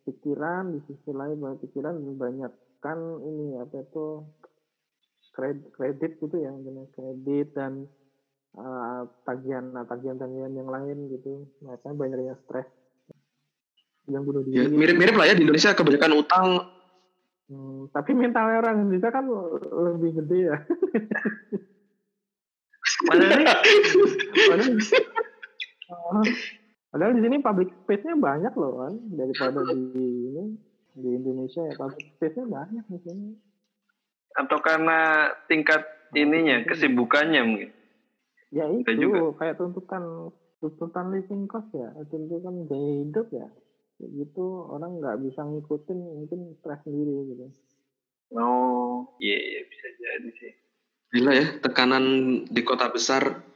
[0.06, 4.22] pikiran di sisi lain banyak pikiran dan banyak kan ini apa itu
[5.34, 6.84] kredit, kredit gitu ya ya.
[6.94, 7.88] kredit dan
[8.54, 12.68] uh, tagihan nah, tagihan tagihan yang lain gitu mereka banyak yang stres
[14.04, 16.48] yang bunuh Ya, diri mirip-mirip lah ya di Indonesia kebanyakan utang.
[17.44, 19.24] Hmm, tapi mentalnya orang Indonesia kan
[19.68, 20.56] lebih gede ya
[23.04, 23.46] Mana nih?
[24.48, 24.72] padahal
[25.92, 26.24] uh,
[26.94, 29.82] padahal di sini public space-nya banyak loh kan daripada di
[30.30, 30.44] ini
[30.94, 33.28] di Indonesia ya public space-nya banyak di sini
[34.34, 37.70] Atau karena tingkat ininya, kesibukannya mungkin.
[38.50, 39.34] Ya itu juga.
[39.38, 43.46] kayak tuntutan tuntutan living cost ya, tuntutan gaya hidup ya.
[43.98, 47.46] Kayak gitu orang nggak bisa ngikutin mungkin stres sendiri gitu.
[48.34, 50.52] Oh, iya, iya bisa jadi sih.
[51.14, 52.04] Gila ya, tekanan
[52.50, 53.53] di kota besar.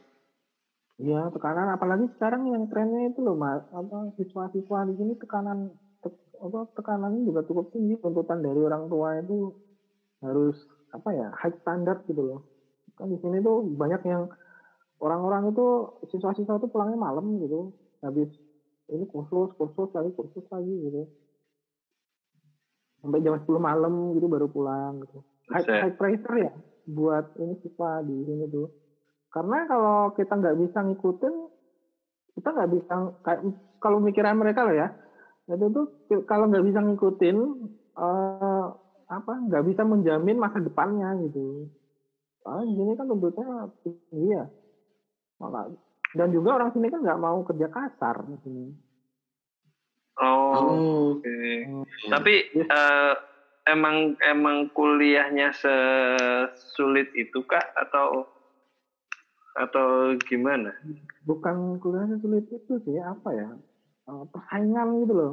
[1.03, 3.63] Iya tekanan apalagi sekarang yang trennya itu loh mas.
[3.81, 5.59] Apa siswa-siswa di sini tekanan
[6.03, 7.95] te- apa tekanannya juga cukup tinggi.
[8.03, 9.35] Tuntutan dari orang tua itu
[10.25, 10.57] harus
[10.97, 12.39] apa ya high standard gitu loh.
[12.99, 14.23] Kan di sini tuh banyak yang
[15.05, 15.63] orang-orang itu
[16.13, 17.59] siswa-siswa itu pulangnya malam gitu.
[18.07, 18.31] Habis
[18.95, 21.01] ini kursus kursus lagi kursus lagi gitu.
[23.03, 25.19] Sampai jam 10 malam gitu baru pulang gitu.
[25.53, 26.53] High, high pressure ya
[26.97, 28.67] buat ini siswa di sini tuh
[29.29, 31.35] karena kalau kita nggak bisa ngikutin
[32.39, 33.41] kita nggak bisa kayak
[33.79, 34.89] kalau mikiran mereka loh ya
[35.49, 35.87] itu tuh
[36.29, 37.37] kalau nggak bisa ngikutin
[37.97, 38.67] eh,
[39.09, 41.73] apa nggak bisa menjamin masa depannya gitu.
[42.45, 44.45] Ah di sini kan tuntutannya tinggi ya.
[45.41, 45.73] Maka-
[46.13, 48.67] dan juga orang sini kan nggak mau kerja kasar di sini.
[50.21, 51.41] Oh, Oh, oke.
[51.65, 51.85] Hmm.
[52.13, 53.15] Tapi eh,
[53.69, 58.29] emang emang kuliahnya sesulit itu kah atau
[59.59, 60.71] atau gimana?
[61.27, 63.49] bukan kuliahnya sulit itu sih apa ya
[64.09, 65.33] eh, persaingan gitu loh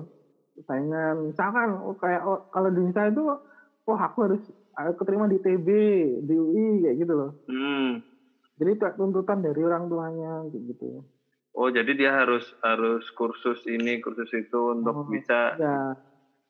[0.57, 3.23] persaingan misalkan oh, kayak oh, kalau di Indonesia itu
[3.85, 5.67] oh aku harus eh, keterima di TB
[6.25, 8.01] di UI kayak gitu loh Hmm.
[8.57, 11.05] jadi kayak tuntutan dari orang tuanya kayak gitu
[11.55, 15.95] Oh, jadi dia harus harus kursus ini, kursus itu Oh, untuk bisa ya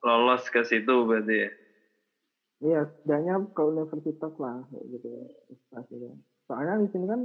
[0.02, 1.50] lolos ke situ berarti ya.
[2.58, 5.06] iya setidaknya ke universitas lah kayak gitu
[5.46, 6.18] Universitas.
[6.46, 7.20] Soalnya di sini kan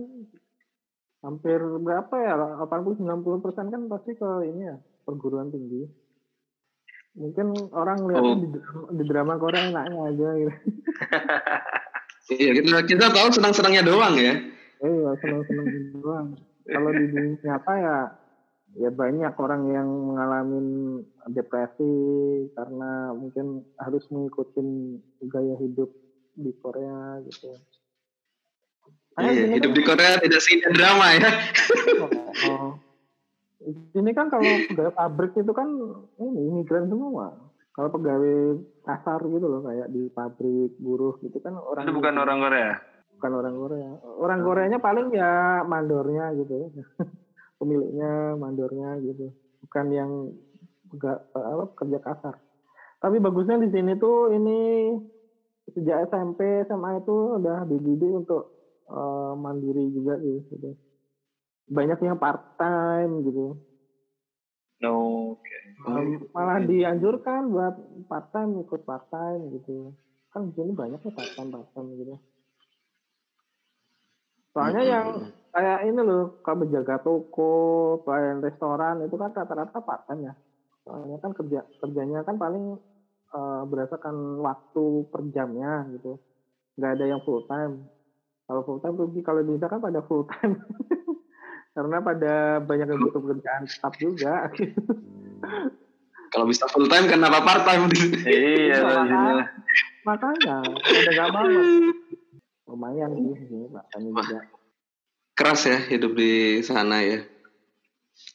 [1.21, 2.33] hampir berapa ya
[2.65, 5.85] 80 90 persen kan pasti ke ini ya perguruan tinggi
[7.11, 8.35] mungkin orang lihat Oh.
[8.35, 10.53] di, drama- di drama Korea enaknya aja gitu
[12.39, 14.33] iya kita kita tahu senang-senangnya doang ya.
[14.79, 15.43] Iya seneng
[15.93, 16.27] doang
[16.63, 17.97] kalau di dunia nyata ya
[18.71, 20.59] ya banyak orang yang mengalami
[21.27, 21.91] depresi
[22.55, 24.63] karena mungkin harus mengikuti
[25.21, 25.91] gaya hidup
[26.33, 27.51] di Korea gitu.
[29.13, 31.29] Iya, hidup kan- di Korea tidak seindah drama ya.
[32.47, 32.71] Oh.
[33.93, 35.67] Ini kan kalau pegawai pabrik itu kan
[36.17, 37.35] ini imigran semua.
[37.71, 42.39] Kalau pegawai kasar gitu loh kayak di pabrik buruh gitu kan orang Itu bukan orang
[42.39, 42.71] Korea.
[43.13, 43.91] bukan orang Korea.
[44.17, 46.73] Orang Koreanya paling ya mandornya gitu.
[47.61, 49.29] Pemiliknya, mandornya gitu.
[49.61, 50.11] Bukan yang
[50.89, 52.35] pega- apa, kerja kasar.
[52.97, 54.89] Tapi bagusnya di sini tuh ini
[55.69, 58.50] sejak SMP, SMA itu udah dididik untuk
[58.91, 60.39] eh, mandiri juga sih.
[60.51, 60.75] Gitu.
[61.71, 63.55] Banyak yang part time gitu.
[64.81, 64.93] No,
[65.37, 65.57] oke.
[65.85, 67.73] Um, malah dianjurkan buat
[68.09, 69.93] part time ikut part time gitu
[70.31, 72.15] kan di sini banyak ya part time part time gitu
[74.55, 75.07] soalnya yang
[75.51, 77.51] kayak ini loh kalau menjaga toko
[78.03, 80.33] pelayan restoran itu kan rata-rata part time ya
[80.87, 82.79] soalnya kan kerja kerjanya kan paling
[83.35, 86.15] eh, berdasarkan waktu per jamnya gitu
[86.79, 87.91] nggak ada yang full time
[88.51, 90.59] kalau full time rugi kalau di Indonesia kan pada full time
[91.79, 94.51] karena pada banyak yang butuh pekerjaan tetap juga.
[96.35, 97.87] Kalau bisa full time kenapa part time?
[98.27, 99.47] Iya, Iya, jadinya.
[100.03, 101.47] makanya ada gak mau.
[102.75, 104.39] Lumayan sih sih makanya juga.
[105.31, 107.23] Keras ya hidup di sana ya.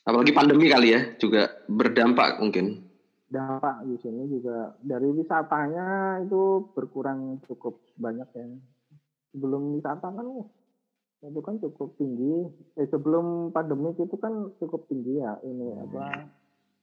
[0.08, 2.88] Apalagi pandemi kali ya juga berdampak mungkin.
[3.28, 4.72] dampak di sini juga.
[4.80, 8.46] Dari wisatanya itu berkurang cukup banyak ya
[9.30, 10.26] sebelum wisata kan
[11.24, 16.28] itu kan cukup tinggi eh, sebelum pandemi itu kan cukup tinggi ya ini apa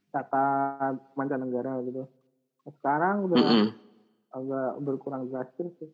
[0.10, 0.45] wisata
[1.13, 2.10] mancanegara gitu
[2.79, 3.67] sekarang udah Mm-mm.
[4.32, 5.91] agak berkurang drastis sih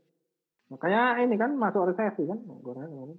[0.70, 3.18] makanya ini kan masuk resesi kan Korea kemarin.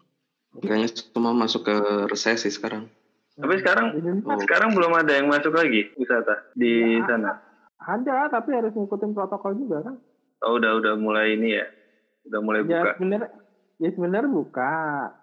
[0.51, 2.91] Kayaknya semua masuk ke resesi sekarang.
[3.35, 3.87] Tapi sekarang
[4.23, 4.35] Oh.
[4.37, 7.07] sekarang belum ada yang masuk lagi wisata di Ya.
[7.07, 7.39] sana.
[7.81, 9.97] ada tapi harus ngikutin protokol juga kan
[10.41, 11.67] Oh, udah udah mulai ini ya.
[12.23, 12.91] Udah mulai ya buka.
[12.95, 13.29] sebenarnya
[13.77, 14.73] ya sebenarnya buka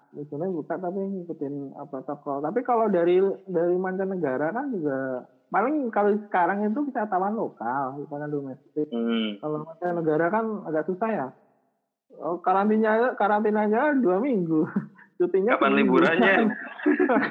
[0.10, 1.54] ya sebenarnya buka tapi ngikutin
[1.86, 8.30] protokol tapi kalau dari dari mancanegara kan juga paling kalau sekarang itu wisatawan lokal wisatawan
[8.30, 9.38] domestik Hmm.
[9.38, 11.28] kalau mancanegara kan agak susah ya
[12.18, 14.64] Oh, karantinanya karantinanya dua minggu.
[15.20, 16.34] Cutinya Kapan liburannya?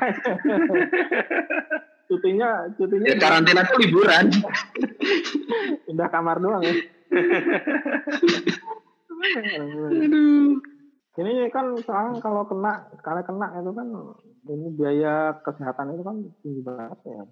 [2.06, 4.24] cutinya cutinya Ya karantina tuh liburan.
[5.88, 6.74] udah kamar doang ya.
[9.34, 10.60] Aduh.
[11.16, 13.88] Ini kan sekarang kalau kena, kalau kena itu kan
[14.52, 17.24] ini biaya kesehatan itu kan tinggi banget ya.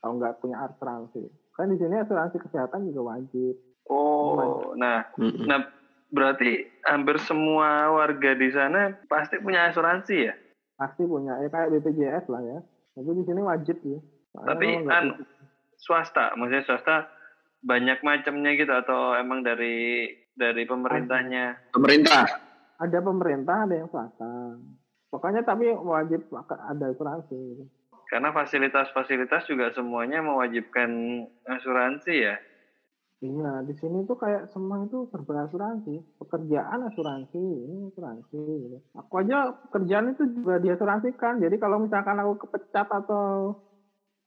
[0.00, 3.56] Kalau nggak punya asuransi, kan di sini asuransi kesehatan juga wajib.
[3.88, 5.44] Oh, nah, Mm-mm.
[5.44, 5.68] nah
[6.08, 10.34] berarti hampir semua warga di sana pasti punya asuransi ya?
[10.80, 12.58] Pasti punya, ya kayak BPJS lah ya.
[12.96, 14.00] Tapi di sini wajib ya.
[14.32, 15.12] Soalnya Tapi anu,
[15.80, 16.96] swasta, maksudnya swasta
[17.60, 21.72] banyak macamnya gitu atau emang dari dari pemerintahnya?
[21.74, 22.24] Pemerintah.
[22.80, 24.56] ada pemerintah, ada yang swasta.
[25.12, 27.36] Pokoknya tapi wajib ada asuransi.
[27.36, 27.64] Gitu.
[28.08, 30.90] Karena fasilitas-fasilitas juga semuanya mewajibkan
[31.46, 32.36] asuransi ya.
[33.20, 36.00] Iya, di sini tuh kayak semua itu serba asuransi.
[36.16, 38.38] Pekerjaan asuransi, ini asuransi.
[38.40, 38.78] Gitu.
[38.96, 41.36] Aku aja kerjaan itu juga diasuransikan.
[41.36, 43.60] Jadi kalau misalkan aku kepecat atau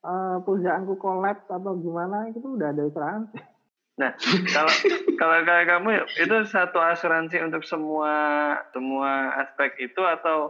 [0.06, 3.53] eh, perusahaanku kolaps atau gimana, itu udah ada asuransi.
[3.94, 4.12] Nah,
[4.50, 4.74] kalau
[5.22, 8.14] kalau kayak kamu itu satu asuransi untuk semua
[8.74, 10.50] semua aspek itu atau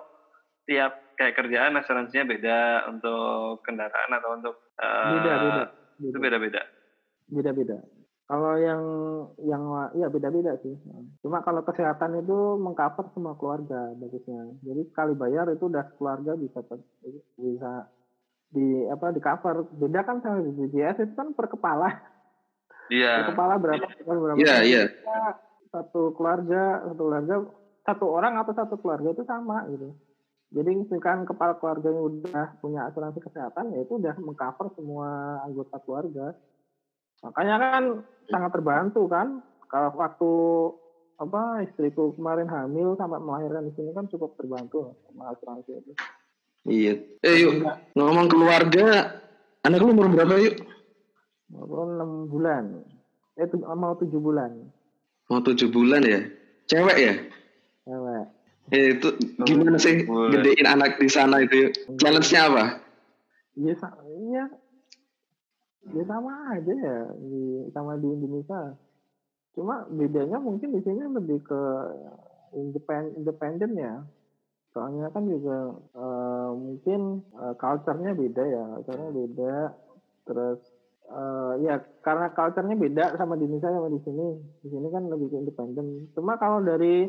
[0.63, 5.63] tiap kayak kerjaan asuransinya beda untuk kendaraan atau untuk eh, Beda, beda.
[5.99, 6.61] itu beda-beda.
[7.27, 7.77] Beda-beda.
[8.23, 8.81] Kalau yang
[9.43, 9.63] yang
[9.99, 10.79] ya beda-beda sih.
[11.19, 14.55] Cuma kalau kesehatan itu mengcover semua keluarga bagusnya.
[14.63, 16.63] Jadi sekali bayar itu udah keluarga bisa
[17.35, 17.71] bisa
[18.47, 19.67] di apa di cover.
[19.75, 22.12] Beda kan sama BPJS itu kan per kepala.
[22.87, 23.13] Per Iya.
[23.31, 23.85] kepala berapa?
[24.03, 24.83] berapa Iya, iya.
[25.73, 27.35] Satu keluarga, satu keluarga,
[27.83, 29.95] satu orang atau satu keluarga itu sama gitu.
[30.53, 36.37] Jadi misalkan kepala keluarganya udah punya asuransi kesehatan, ya itu udah mengcover semua anggota keluarga.
[37.25, 37.83] Makanya kan
[38.29, 40.31] sangat terbantu kan kalau waktu
[41.17, 45.91] apa istriku kemarin hamil sampai melahirkan di sini kan cukup terbantu sama asuransi itu.
[46.69, 46.93] Iya.
[47.25, 47.53] Eh yuk
[47.97, 49.19] ngomong keluarga.
[49.63, 50.59] Anak lu umur berapa yuk?
[51.53, 52.63] Walaupun enam bulan,
[53.37, 54.51] eh tu- mau tujuh bulan,
[55.29, 56.19] Mau tujuh bulan ya.
[56.65, 57.13] Cewek ya?
[57.83, 58.25] cewek.
[58.71, 59.07] Eh, itu
[59.43, 60.39] gimana sih Boleh.
[60.39, 61.69] gedein anak di sana itu?
[61.99, 62.63] Challenge-nya apa?
[63.53, 64.43] Iya, sa- iya,
[65.93, 68.73] ya sama aja ya di sama di Indonesia.
[69.53, 71.61] Cuma bedanya mungkin di sini lebih ke
[72.55, 73.93] independen independen ya.
[74.73, 79.55] Soalnya kan juga eh, mungkin eh, culture-nya beda ya, culture-nya beda.
[80.23, 80.59] Terus
[81.09, 84.27] eh, ya karena culture-nya beda sama di Indonesia sama di sini.
[84.63, 86.07] Di sini kan lebih ke independen.
[86.15, 87.07] Cuma kalau dari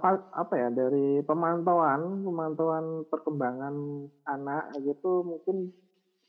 [0.00, 3.74] pa- apa ya dari pemantauan pemantauan perkembangan
[4.28, 5.72] anak gitu mungkin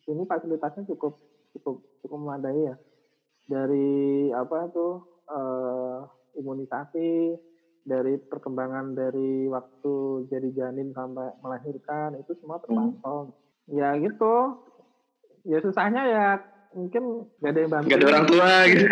[0.09, 1.13] ini fasilitasnya cukup
[1.57, 2.75] cukup cukup memadai ya
[3.45, 5.97] dari apa tuh eh,
[6.41, 7.37] imunisasi
[7.85, 13.29] dari perkembangan dari waktu jadi janin sampai melahirkan itu semua terpantau
[13.69, 14.57] ya gitu
[15.45, 16.25] ya susahnya ya
[16.75, 17.03] mungkin
[17.39, 18.85] gak ada yang bantu Gak ada orang tua gitu.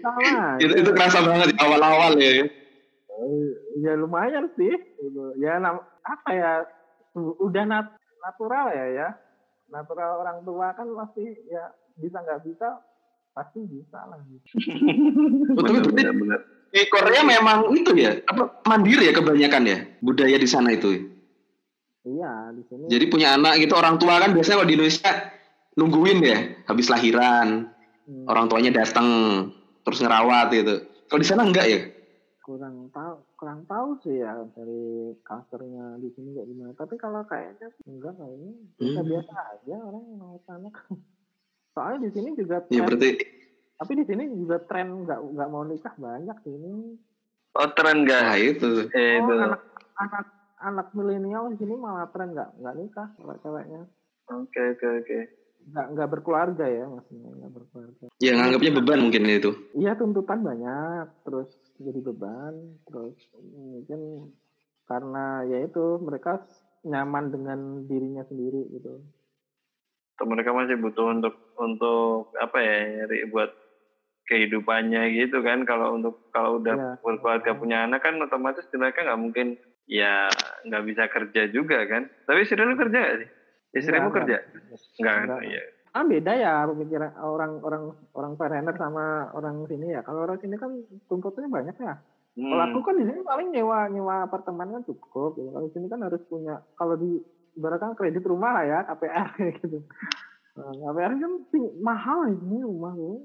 [0.00, 2.46] Sama itu, itu kerasa banget di awal-awal ya.
[3.84, 5.22] ya lumayan sih gitu.
[5.36, 6.52] ya nam- apa ya
[7.18, 9.08] udah nat- natural ya ya
[9.68, 11.68] natural orang tua kan pasti ya
[12.00, 12.80] bisa nggak bisa
[13.36, 14.18] pasti bisa lah
[16.16, 16.40] benar.
[16.70, 21.19] di Korea memang itu ya, apa mandiri ya kebanyakan ya budaya di sana itu.
[22.02, 25.12] Iya di sini Jadi punya anak gitu orang tua kan biasanya kalau di Indonesia
[25.74, 27.68] nungguin ya habis lahiran
[28.04, 29.06] hmm, orang tuanya datang
[29.80, 30.74] terus ngerawat gitu.
[31.06, 31.80] Kalau di sana enggak ya?
[32.40, 37.70] kurang tahu kurang tahu sih ya dari culture-nya di sini kayak gimana tapi kalau kayaknya
[37.86, 39.06] enggak kayaknya biasa Hmm.
[39.06, 40.74] biasa aja orang yang mau anak
[41.76, 43.08] soalnya di sini juga Ya tren, berarti
[43.78, 46.98] tapi di sini juga tren nggak nggak mau nikah banyak sih ini
[47.50, 48.34] Oh tren nah enggak?
[48.38, 48.70] itu.
[48.94, 49.30] Eh, itu.
[49.30, 49.62] Oh, anak
[49.94, 50.24] anak
[50.60, 53.82] anak milenial di sini malah tren nggak nggak nikah kalau ceweknya
[54.30, 55.18] Oke oke oke.
[55.66, 59.50] nggak nggak berkeluarga ya maksudnya nggak berkeluarga Ya nganggapnya beban mungkin itu.
[59.74, 62.54] iya tuntutan banyak terus jadi beban
[62.84, 64.32] terus mungkin
[64.84, 66.44] karena ya itu mereka
[66.82, 69.00] nyaman dengan dirinya sendiri gitu
[70.14, 73.48] Atau mereka masih butuh untuk untuk apa ya nyari buat
[74.26, 76.90] kehidupannya gitu kan kalau untuk kalau udah Iya.
[77.00, 79.46] berkeluarga punya anak kan otomatis mereka nggak mungkin
[79.90, 80.30] ya
[80.62, 83.28] nggak bisa kerja juga kan tapi istri lu kerja nggak sih
[83.74, 84.38] istrimu kerja
[85.02, 87.82] nggak kan iya ah beda ya pemikiran orang orang
[88.14, 90.70] orang foreigner sama orang sini ya kalau orang sini kan
[91.10, 91.98] tuntutannya banyak ya
[92.30, 92.86] Kalau aku Hmm.
[92.86, 95.34] kan di sini paling nyewa nyewa apartemen kan cukup.
[95.34, 95.50] Gitu.
[95.50, 97.18] Kalau di sini kan harus punya kalau di
[97.58, 99.28] ibaratkan kredit rumah lah ya KPR
[99.58, 99.82] gitu.
[100.54, 101.32] Nah, KPR kan
[101.82, 103.20] mahal ini rumah tuh.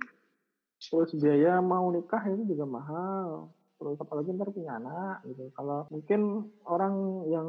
[0.82, 3.54] terus biaya mau nikah itu juga mahal
[3.86, 5.54] terus apalagi ntar punya anak gitu.
[5.54, 6.94] Kalau mungkin orang
[7.30, 7.48] yang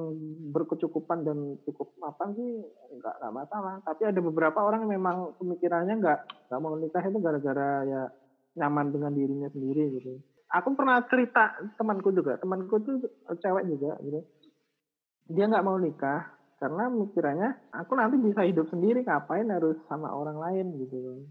[0.52, 2.60] berkecukupan dan cukup mapan sih
[3.00, 3.80] nggak nggak masalah.
[3.80, 6.18] Tapi ada beberapa orang yang memang pemikirannya nggak
[6.52, 8.02] nggak mau nikah itu gara-gara ya
[8.60, 10.20] nyaman dengan dirinya sendiri gitu.
[10.52, 13.00] Aku pernah cerita temanku juga temanku tuh
[13.40, 14.20] cewek juga gitu.
[15.32, 20.36] Dia nggak mau nikah karena mikirannya aku nanti bisa hidup sendiri ngapain harus sama orang
[20.36, 21.24] lain gitu.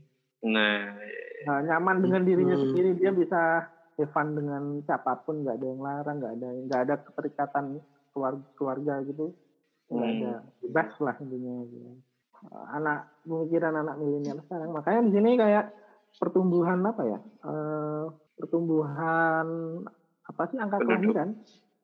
[0.46, 0.94] Nah,
[1.50, 2.70] nah nyaman dengan dirinya Hmm.
[2.70, 3.66] sendiri dia bisa
[4.04, 7.66] fun dengan siapa pun nggak ada yang larang nggak ada nggak ada keterikatan
[8.12, 9.32] keluarga, keluarga gitu
[9.86, 10.16] nggak Hmm.
[10.18, 11.90] ada bebas lah intinya gitu.
[12.70, 15.66] anak pemikiran anak milenial sekarang makanya di sini kayak
[16.16, 18.04] pertumbuhan apa ya eh,
[18.36, 19.48] pertumbuhan
[20.22, 21.16] apa sih angka Penduduk.
[21.16, 21.30] kelahiran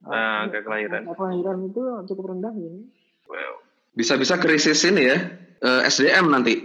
[0.02, 1.02] Ah, Eh, angka kelahiran.
[1.06, 2.90] angka kelahiran itu cukup rendah ini
[3.26, 3.56] well,
[3.92, 5.18] Bisa-bisa krisis ini ya,
[5.60, 6.58] eh, SDM nanti.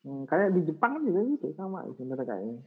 [0.00, 2.58] Hmm, kayak di Jepang juga gitu sama sebenarnya kayaknya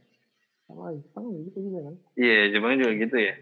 [0.70, 3.34] sama Jepang gitu juga kan iya, Jepang juga gitu ya.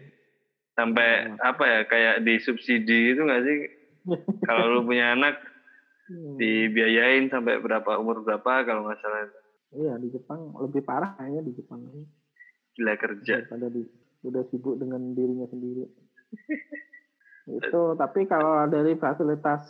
[0.73, 3.57] Sampai apa ya, kayak disubsidi itu nggak sih?
[4.47, 5.35] Kalau lu punya anak,
[6.09, 6.41] Hmm.
[6.41, 9.29] dibiayain sampai berapa umur berapa kalau nggak salah
[9.69, 11.85] Iya di Jepang lebih parah kayaknya di Jepang
[12.73, 13.45] gila kerja.
[13.45, 13.85] daripada di
[14.25, 15.85] udah sibuk dengan dirinya sendiri.
[17.61, 19.61] itu tapi kalau dari fasilitas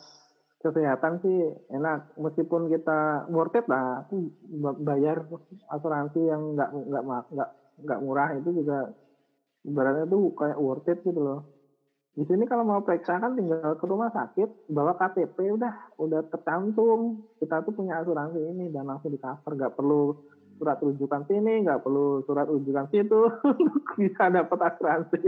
[0.60, 1.38] kesehatan sih
[1.72, 2.04] enak.
[2.20, 4.28] Meskipun kita worth it lah aku
[4.60, 5.24] ba- bayar
[5.72, 7.50] asuransi yang nggak nggak nggak
[7.80, 8.92] nggak murah itu juga
[9.64, 11.40] ibaratnya tuh kayak worth it gitu loh.
[12.20, 17.24] Di sini kalau mau periksa kan tinggal ke rumah sakit bawa KTP udah udah tercantum.
[17.40, 20.12] Kita tuh punya asuransi ini dan langsung di cover nggak perlu
[20.60, 23.32] surat rujukan sini nggak perlu surat rujukan situ
[24.00, 25.24] bisa dapat asuransi.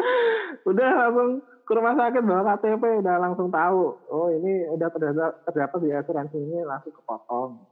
[0.68, 1.40] Udah langsung
[1.70, 6.36] ke rumah sakit bawa KTP udah langsung tahu oh ini udah terdapat terdapat di asuransi
[6.36, 7.62] ini langsung kepotong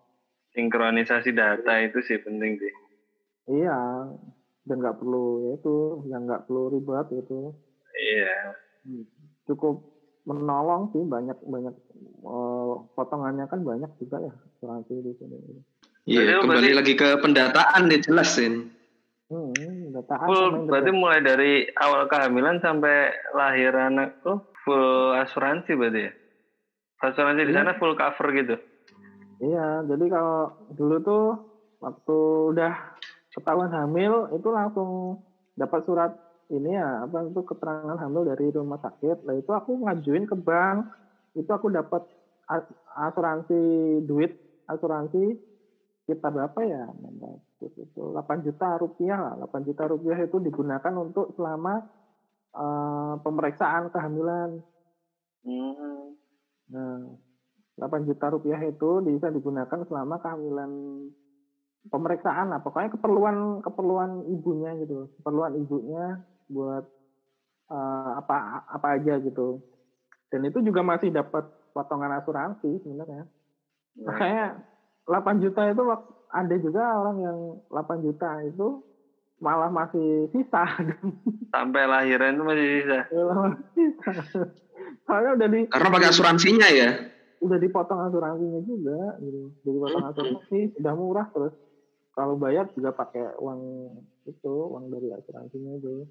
[0.48, 2.72] Sinkronisasi data itu sih penting sih.
[3.50, 4.06] iya
[4.62, 5.74] dan nggak perlu ya itu
[6.06, 7.50] yang nggak perlu ribet gitu
[7.90, 8.54] Iya.
[9.44, 9.82] cukup
[10.22, 11.74] menolong sih banyak banyak
[12.22, 15.36] eh, potongannya kan banyak juga ya asuransi di sini
[16.06, 18.72] Iya, kembali lagi ke pendataan nih jelasin.
[19.30, 21.00] Hmm, dataan Full sama yang berarti dekat.
[21.00, 22.96] mulai dari awal kehamilan sampai
[23.32, 26.12] lahir anak tuh full asuransi berarti ya?
[26.98, 27.58] Asuransi di Iya.
[27.62, 28.56] sana full cover gitu.
[29.38, 31.24] Iya, jadi kalau dulu tuh
[31.78, 32.18] waktu
[32.56, 32.74] udah
[33.30, 35.22] ketahuan hamil itu langsung
[35.54, 36.10] dapat surat
[36.50, 39.22] ini ya apa itu keterangan hamil dari rumah sakit.
[39.22, 40.90] Lah itu aku ngajuin ke bank,
[41.38, 42.02] itu aku dapat
[42.50, 43.60] as- asuransi
[44.02, 44.34] duit,
[44.66, 45.38] asuransi
[46.08, 46.88] sekitar berapa ya?
[47.60, 49.34] Itu 8 juta rupiah lah.
[49.44, 51.84] 8 juta rupiah itu digunakan untuk selama
[52.56, 54.56] eh, pemeriksaan kehamilan.
[55.44, 56.16] Hmm.
[56.72, 57.12] Nah,
[57.76, 60.72] 8 juta rupiah itu bisa digunakan selama kehamilan
[61.92, 62.64] pemeriksaan lah.
[62.64, 65.12] Pokoknya keperluan keperluan ibunya gitu.
[65.20, 66.88] Keperluan ibunya buat
[67.68, 69.60] eh, apa apa aja gitu.
[70.32, 71.44] Dan itu juga masih dapat
[71.76, 73.28] potongan asuransi sebenarnya.
[74.08, 74.56] Makanya
[75.08, 75.82] 8 juta itu
[76.28, 78.84] ada juga orang yang 8 juta itu
[79.38, 80.66] malah masih sisa.
[81.54, 83.00] Sampai lahiran itu masih sisa.
[85.04, 86.90] Soalnya udah di Karena pakai asuransinya ya.
[87.38, 91.54] udah dipotong asuransinya juga gitu udah dipotong asuransi udah murah terus
[92.10, 93.60] kalau bayar juga pakai uang
[94.26, 96.02] itu uang dari asuransinya itu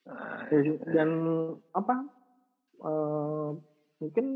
[0.00, 1.10] Nah, Jadi- dan
[1.70, 2.02] apa
[2.82, 3.48] eh,
[4.00, 4.26] mungkin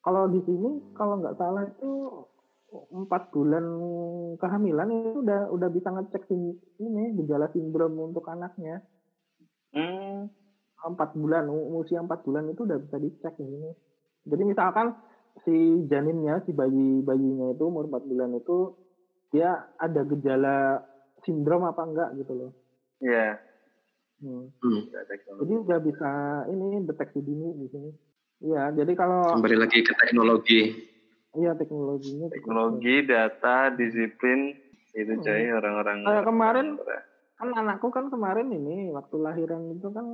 [0.00, 1.92] kalau di sini kalau nggak salah itu
[2.74, 3.64] empat bulan
[4.38, 8.82] kehamilan itu udah udah bisa ngecek sim- ini gejala sindrom untuk anaknya
[9.74, 10.26] hmm.
[10.82, 13.70] empat bulan usia empat bulan itu udah bisa dicek ini
[14.26, 14.90] jadi misalkan
[15.46, 15.54] si
[15.86, 18.74] janinnya si bayi bayinya itu umur empat bulan itu
[19.30, 20.78] dia ada gejala
[21.22, 22.52] sindrom apa enggak gitu loh
[23.02, 23.36] Iya.
[24.22, 24.46] Hmm.
[24.62, 24.80] Hmm.
[24.88, 25.42] Nggak teknologi.
[25.44, 26.10] jadi udah bisa
[26.48, 27.90] ini deteksi dini di sini
[28.46, 30.60] iya jadi kalau Kembali lagi ke teknologi.
[31.34, 34.54] Iya teknologinya cukup Teknologi, data, disiplin
[34.94, 36.06] itu coy orang-orang.
[36.06, 36.66] Kayak kemarin
[37.34, 40.06] kan anakku kan kemarin ini waktu lahiran itu kan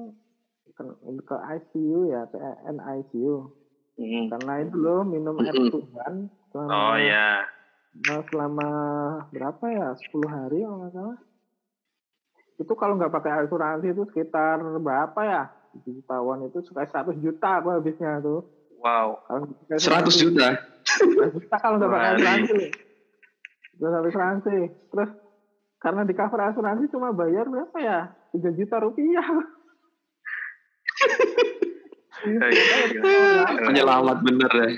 [0.73, 0.83] ke,
[1.29, 2.39] ke ICU ya ke
[2.73, 3.61] NICU
[4.01, 4.33] Hmm.
[4.33, 7.45] karena itu loh minum air tuban selama Oh ya.
[7.91, 8.71] Nah, selama
[9.29, 9.93] berapa ya?
[9.93, 11.18] 10 hari kalau nggak salah.
[12.57, 15.43] Itu kalau nggak pakai asuransi itu sekitar berapa ya?
[15.85, 18.41] 7 jutawan itu sekitar 100 juta aku habisnya tuh.
[18.81, 19.21] Wow.
[19.29, 20.49] Kalau nggak pakai 100 asuransi, juta.
[20.99, 22.53] 100 juta kalau nggak pakai asuransi.
[22.55, 22.70] loh.
[23.78, 24.57] Nggak pakai asuransi.
[24.91, 25.11] Terus
[25.80, 27.99] karena di cover asuransi cuma bayar berapa ya?
[28.34, 29.26] 3 juta rupiah.
[33.64, 34.68] Penyelamat bener ya.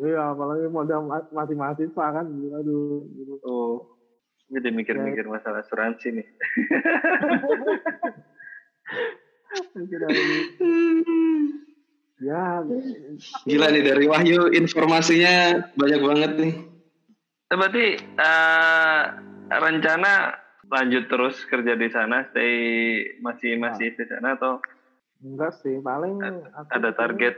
[0.00, 2.26] Iya, apalagi modal ma- masih mahasiswa kan.
[2.28, 3.34] Aduh, gitu.
[3.44, 3.84] Oh.
[4.50, 6.26] Jadi mikir-mikir masalah asuransi nih.
[12.30, 12.62] ya
[13.42, 15.34] Gila nih dari Wahyu informasinya
[15.74, 16.54] banyak banget nih.
[17.50, 19.00] Eh, Berarti eh,
[19.50, 20.12] rencana
[20.70, 22.54] lanjut terus kerja di sana, stay
[23.18, 24.62] masih masih di sana atau
[25.18, 26.22] enggak sih paling
[26.70, 27.34] ada target?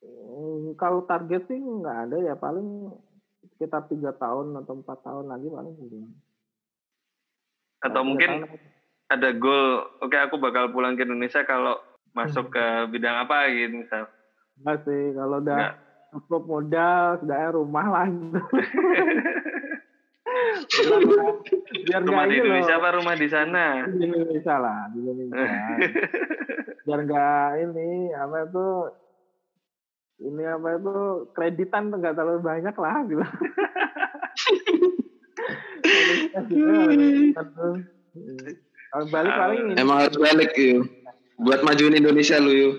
[0.00, 2.88] eh, kalau target sih nggak ada ya paling
[3.54, 5.96] sekitar tiga tahun atau empat tahun lagi paling gitu.
[7.84, 8.60] Atau Tiga mungkin tahun.
[9.12, 11.76] ada goal, oke aku bakal pulang ke Indonesia kalau
[12.14, 14.06] masuk ke bidang apa gitu misal.
[14.56, 15.74] enggak sih kalau udah Enggak.
[16.14, 18.40] cukup modal sudah rumah lah gitu.
[21.84, 22.80] biar Rumah nggak di ini Indonesia loh.
[22.80, 23.66] apa rumah di sana?
[23.86, 25.46] di Indonesia lah di Indonesia
[26.86, 28.66] biar nggak ini apa itu
[30.24, 30.94] ini apa itu
[31.30, 33.24] kreditan tuh nggak terlalu banyak lah gitu
[38.90, 40.86] kalau balik paling ini Emang harus balik yuk.
[41.36, 42.74] Buat majuin Indonesia lu yuk.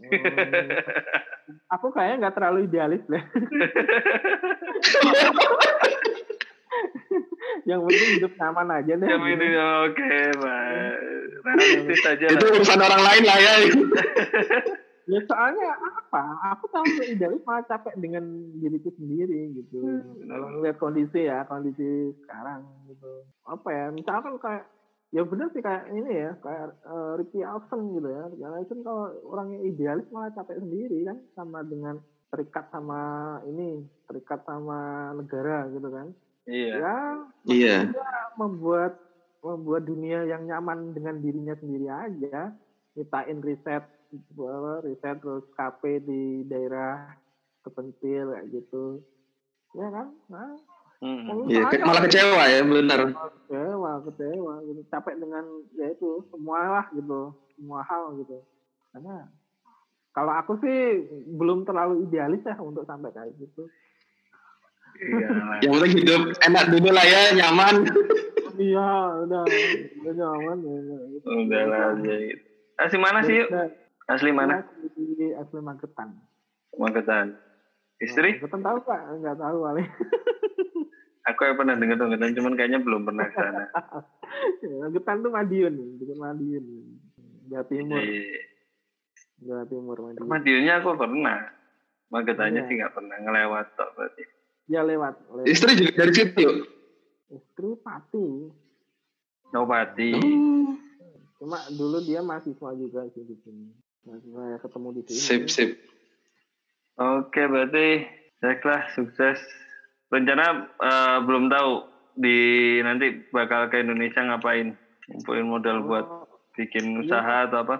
[0.00, 0.70] Hmm,
[1.68, 3.20] aku kayaknya nggak terlalu idealis deh
[7.68, 9.26] yang penting hidup nyaman aja deh gitu.
[9.26, 9.48] ini
[9.84, 10.98] oke, Mas.
[11.40, 12.54] Realistis aja Itu lah.
[12.56, 13.52] urusan orang lain lah ya.
[15.10, 16.22] Ya soalnya apa?
[16.54, 18.22] Aku tahu idealis malah capek dengan
[18.56, 19.82] diriku sendiri gitu.
[20.24, 23.26] Kalau ngeliat kondisi ya, kondisi sekarang gitu.
[23.42, 23.84] Apa ya?
[23.90, 24.64] Misalkan kayak
[25.10, 28.22] ya bener sih kayak ini ya, kayak eh, Ricky Alson gitu ya.
[28.30, 31.98] Ricky Alson kalau orangnya idealis malah capek sendiri kan sama dengan
[32.30, 33.00] terikat sama
[33.46, 36.06] ini, terikat sama negara gitu kan.
[36.46, 36.74] Iya.
[36.78, 36.96] Ya
[37.46, 37.76] Iya.
[37.90, 38.92] dia membuat
[39.40, 42.52] membuat dunia yang nyaman dengan dirinya sendiri aja
[42.92, 43.84] nyiptain riset
[44.84, 47.14] riset terus KP di daerah
[47.64, 49.00] kepentil kayak gitu
[49.72, 50.52] ya kan nah,
[51.00, 53.00] Iya, ke- malah kecewa ya, benar.
[53.48, 58.44] kecewa kecewa gitu capek dengan ya itu semua lah gitu semua hal gitu
[58.92, 59.32] karena
[60.12, 63.64] kalau aku sih belum terlalu idealis ya untuk sampai kayak gitu
[65.00, 65.28] Iya.
[65.64, 67.74] Yang penting hidup enak dulu lah ya, nyaman.
[68.60, 68.88] iya
[69.24, 69.42] udah
[70.04, 71.26] udah nyaman ya, ya, gitu.
[71.32, 72.12] Udah lah gitu.
[72.76, 73.40] Asli mana sih
[74.04, 74.60] Asli mana?
[74.60, 76.08] Asli, asli Magetan.
[76.76, 77.26] Magetan.
[78.00, 78.40] Istri?
[78.40, 79.00] Magetan tahu pak?
[79.12, 79.82] Enggak tahu kali.
[81.28, 83.64] Aku yang pernah dengar Magetan, cuman kayaknya belum pernah ke sana.
[84.82, 86.64] Magetan tuh Madiun, bukan Madiun.
[87.46, 88.00] Jawa Timur.
[89.38, 90.26] Jawa Timur Madiun.
[90.26, 91.38] Madiunnya aku pernah.
[92.10, 92.66] Magetannya Iya.
[92.66, 94.24] sih nggak pernah ngelewat tok berarti.
[94.66, 95.14] Ya lewat.
[95.30, 95.46] lewat.
[95.46, 96.46] Istri juga dari situ.
[97.30, 98.26] Istri Pati.
[99.50, 100.10] Nopati.
[100.14, 100.74] Oh,
[101.38, 103.70] Cuma dulu dia mahasiswa juga sih di sini.
[104.02, 105.18] Mahasiswa ya ketemu di sini.
[105.18, 105.70] sip, sip.
[107.00, 108.04] Oke, berarti
[108.38, 109.40] baiklah sukses.
[110.06, 110.46] Rencana
[110.76, 111.70] eh, belum tahu
[112.14, 112.36] di
[112.80, 114.76] nanti bakal ke Indonesia ngapain?
[115.08, 117.00] Ngumpulin modal buat Oh, bikin Iya.
[117.02, 117.76] usaha atau apa?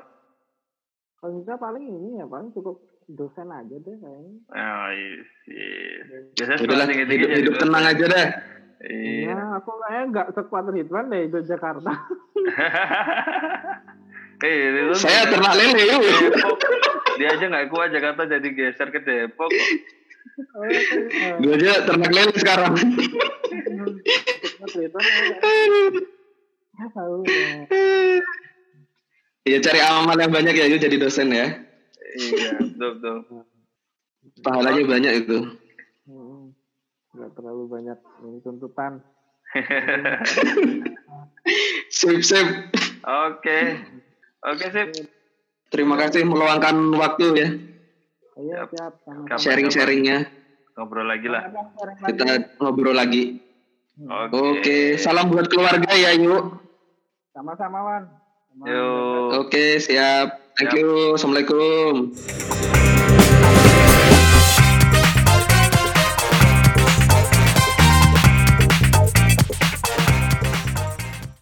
[1.16, 4.35] Kalau bisa paling ini ya paling cukup dosen aja deh kayaknya.
[4.49, 5.71] Oh, iya.
[6.33, 7.62] Biasanya Udahlah, sekolah tinggi-tinggi hidup, jadi hidup dosen.
[7.62, 8.27] tenang aja dah.
[8.81, 9.29] Iya.
[9.29, 11.93] Ya, aku kayaknya nggak sekuat Ridwan deh di Jakarta.
[14.41, 16.01] Eh, itu Saya ternak lele yuk.
[17.21, 19.53] Dia aja nggak kuat Jakarta jadi geser ke Depok.
[20.57, 20.64] Oh,
[21.37, 22.73] Gue aja ternak lele sekarang.
[24.57, 24.64] Ya
[26.89, 27.05] ya.
[29.45, 31.61] Iya cari amal yang banyak ya yuk jadi dosen ya.
[32.16, 33.45] Iya, betul betul.
[34.41, 35.61] Pahalanya banyak itu.
[36.09, 36.57] Hmm,
[37.12, 39.05] nggak terlalu banyak ini tuntutan.
[41.91, 42.47] Sip, sip.
[43.03, 43.59] Oke.
[44.47, 45.20] Oke, sip.
[45.71, 47.49] Terima kasih meluangkan waktu ya.
[48.35, 48.93] Ayo Siap.
[48.99, 50.27] siap Sharing-sharingnya.
[50.75, 51.47] Ngobrol lagi lah.
[52.03, 52.27] Kita
[52.59, 53.39] ngobrol lagi.
[54.01, 54.35] Oke.
[54.35, 56.57] Oke, salam buat keluarga ya yuk.
[57.31, 58.03] sama-sama Wan.
[58.51, 59.47] Sama- Yuk.
[59.47, 60.43] Oke, siap.
[60.59, 60.81] Thank Siap.
[60.83, 61.14] you.
[61.14, 62.11] Assalamualaikum.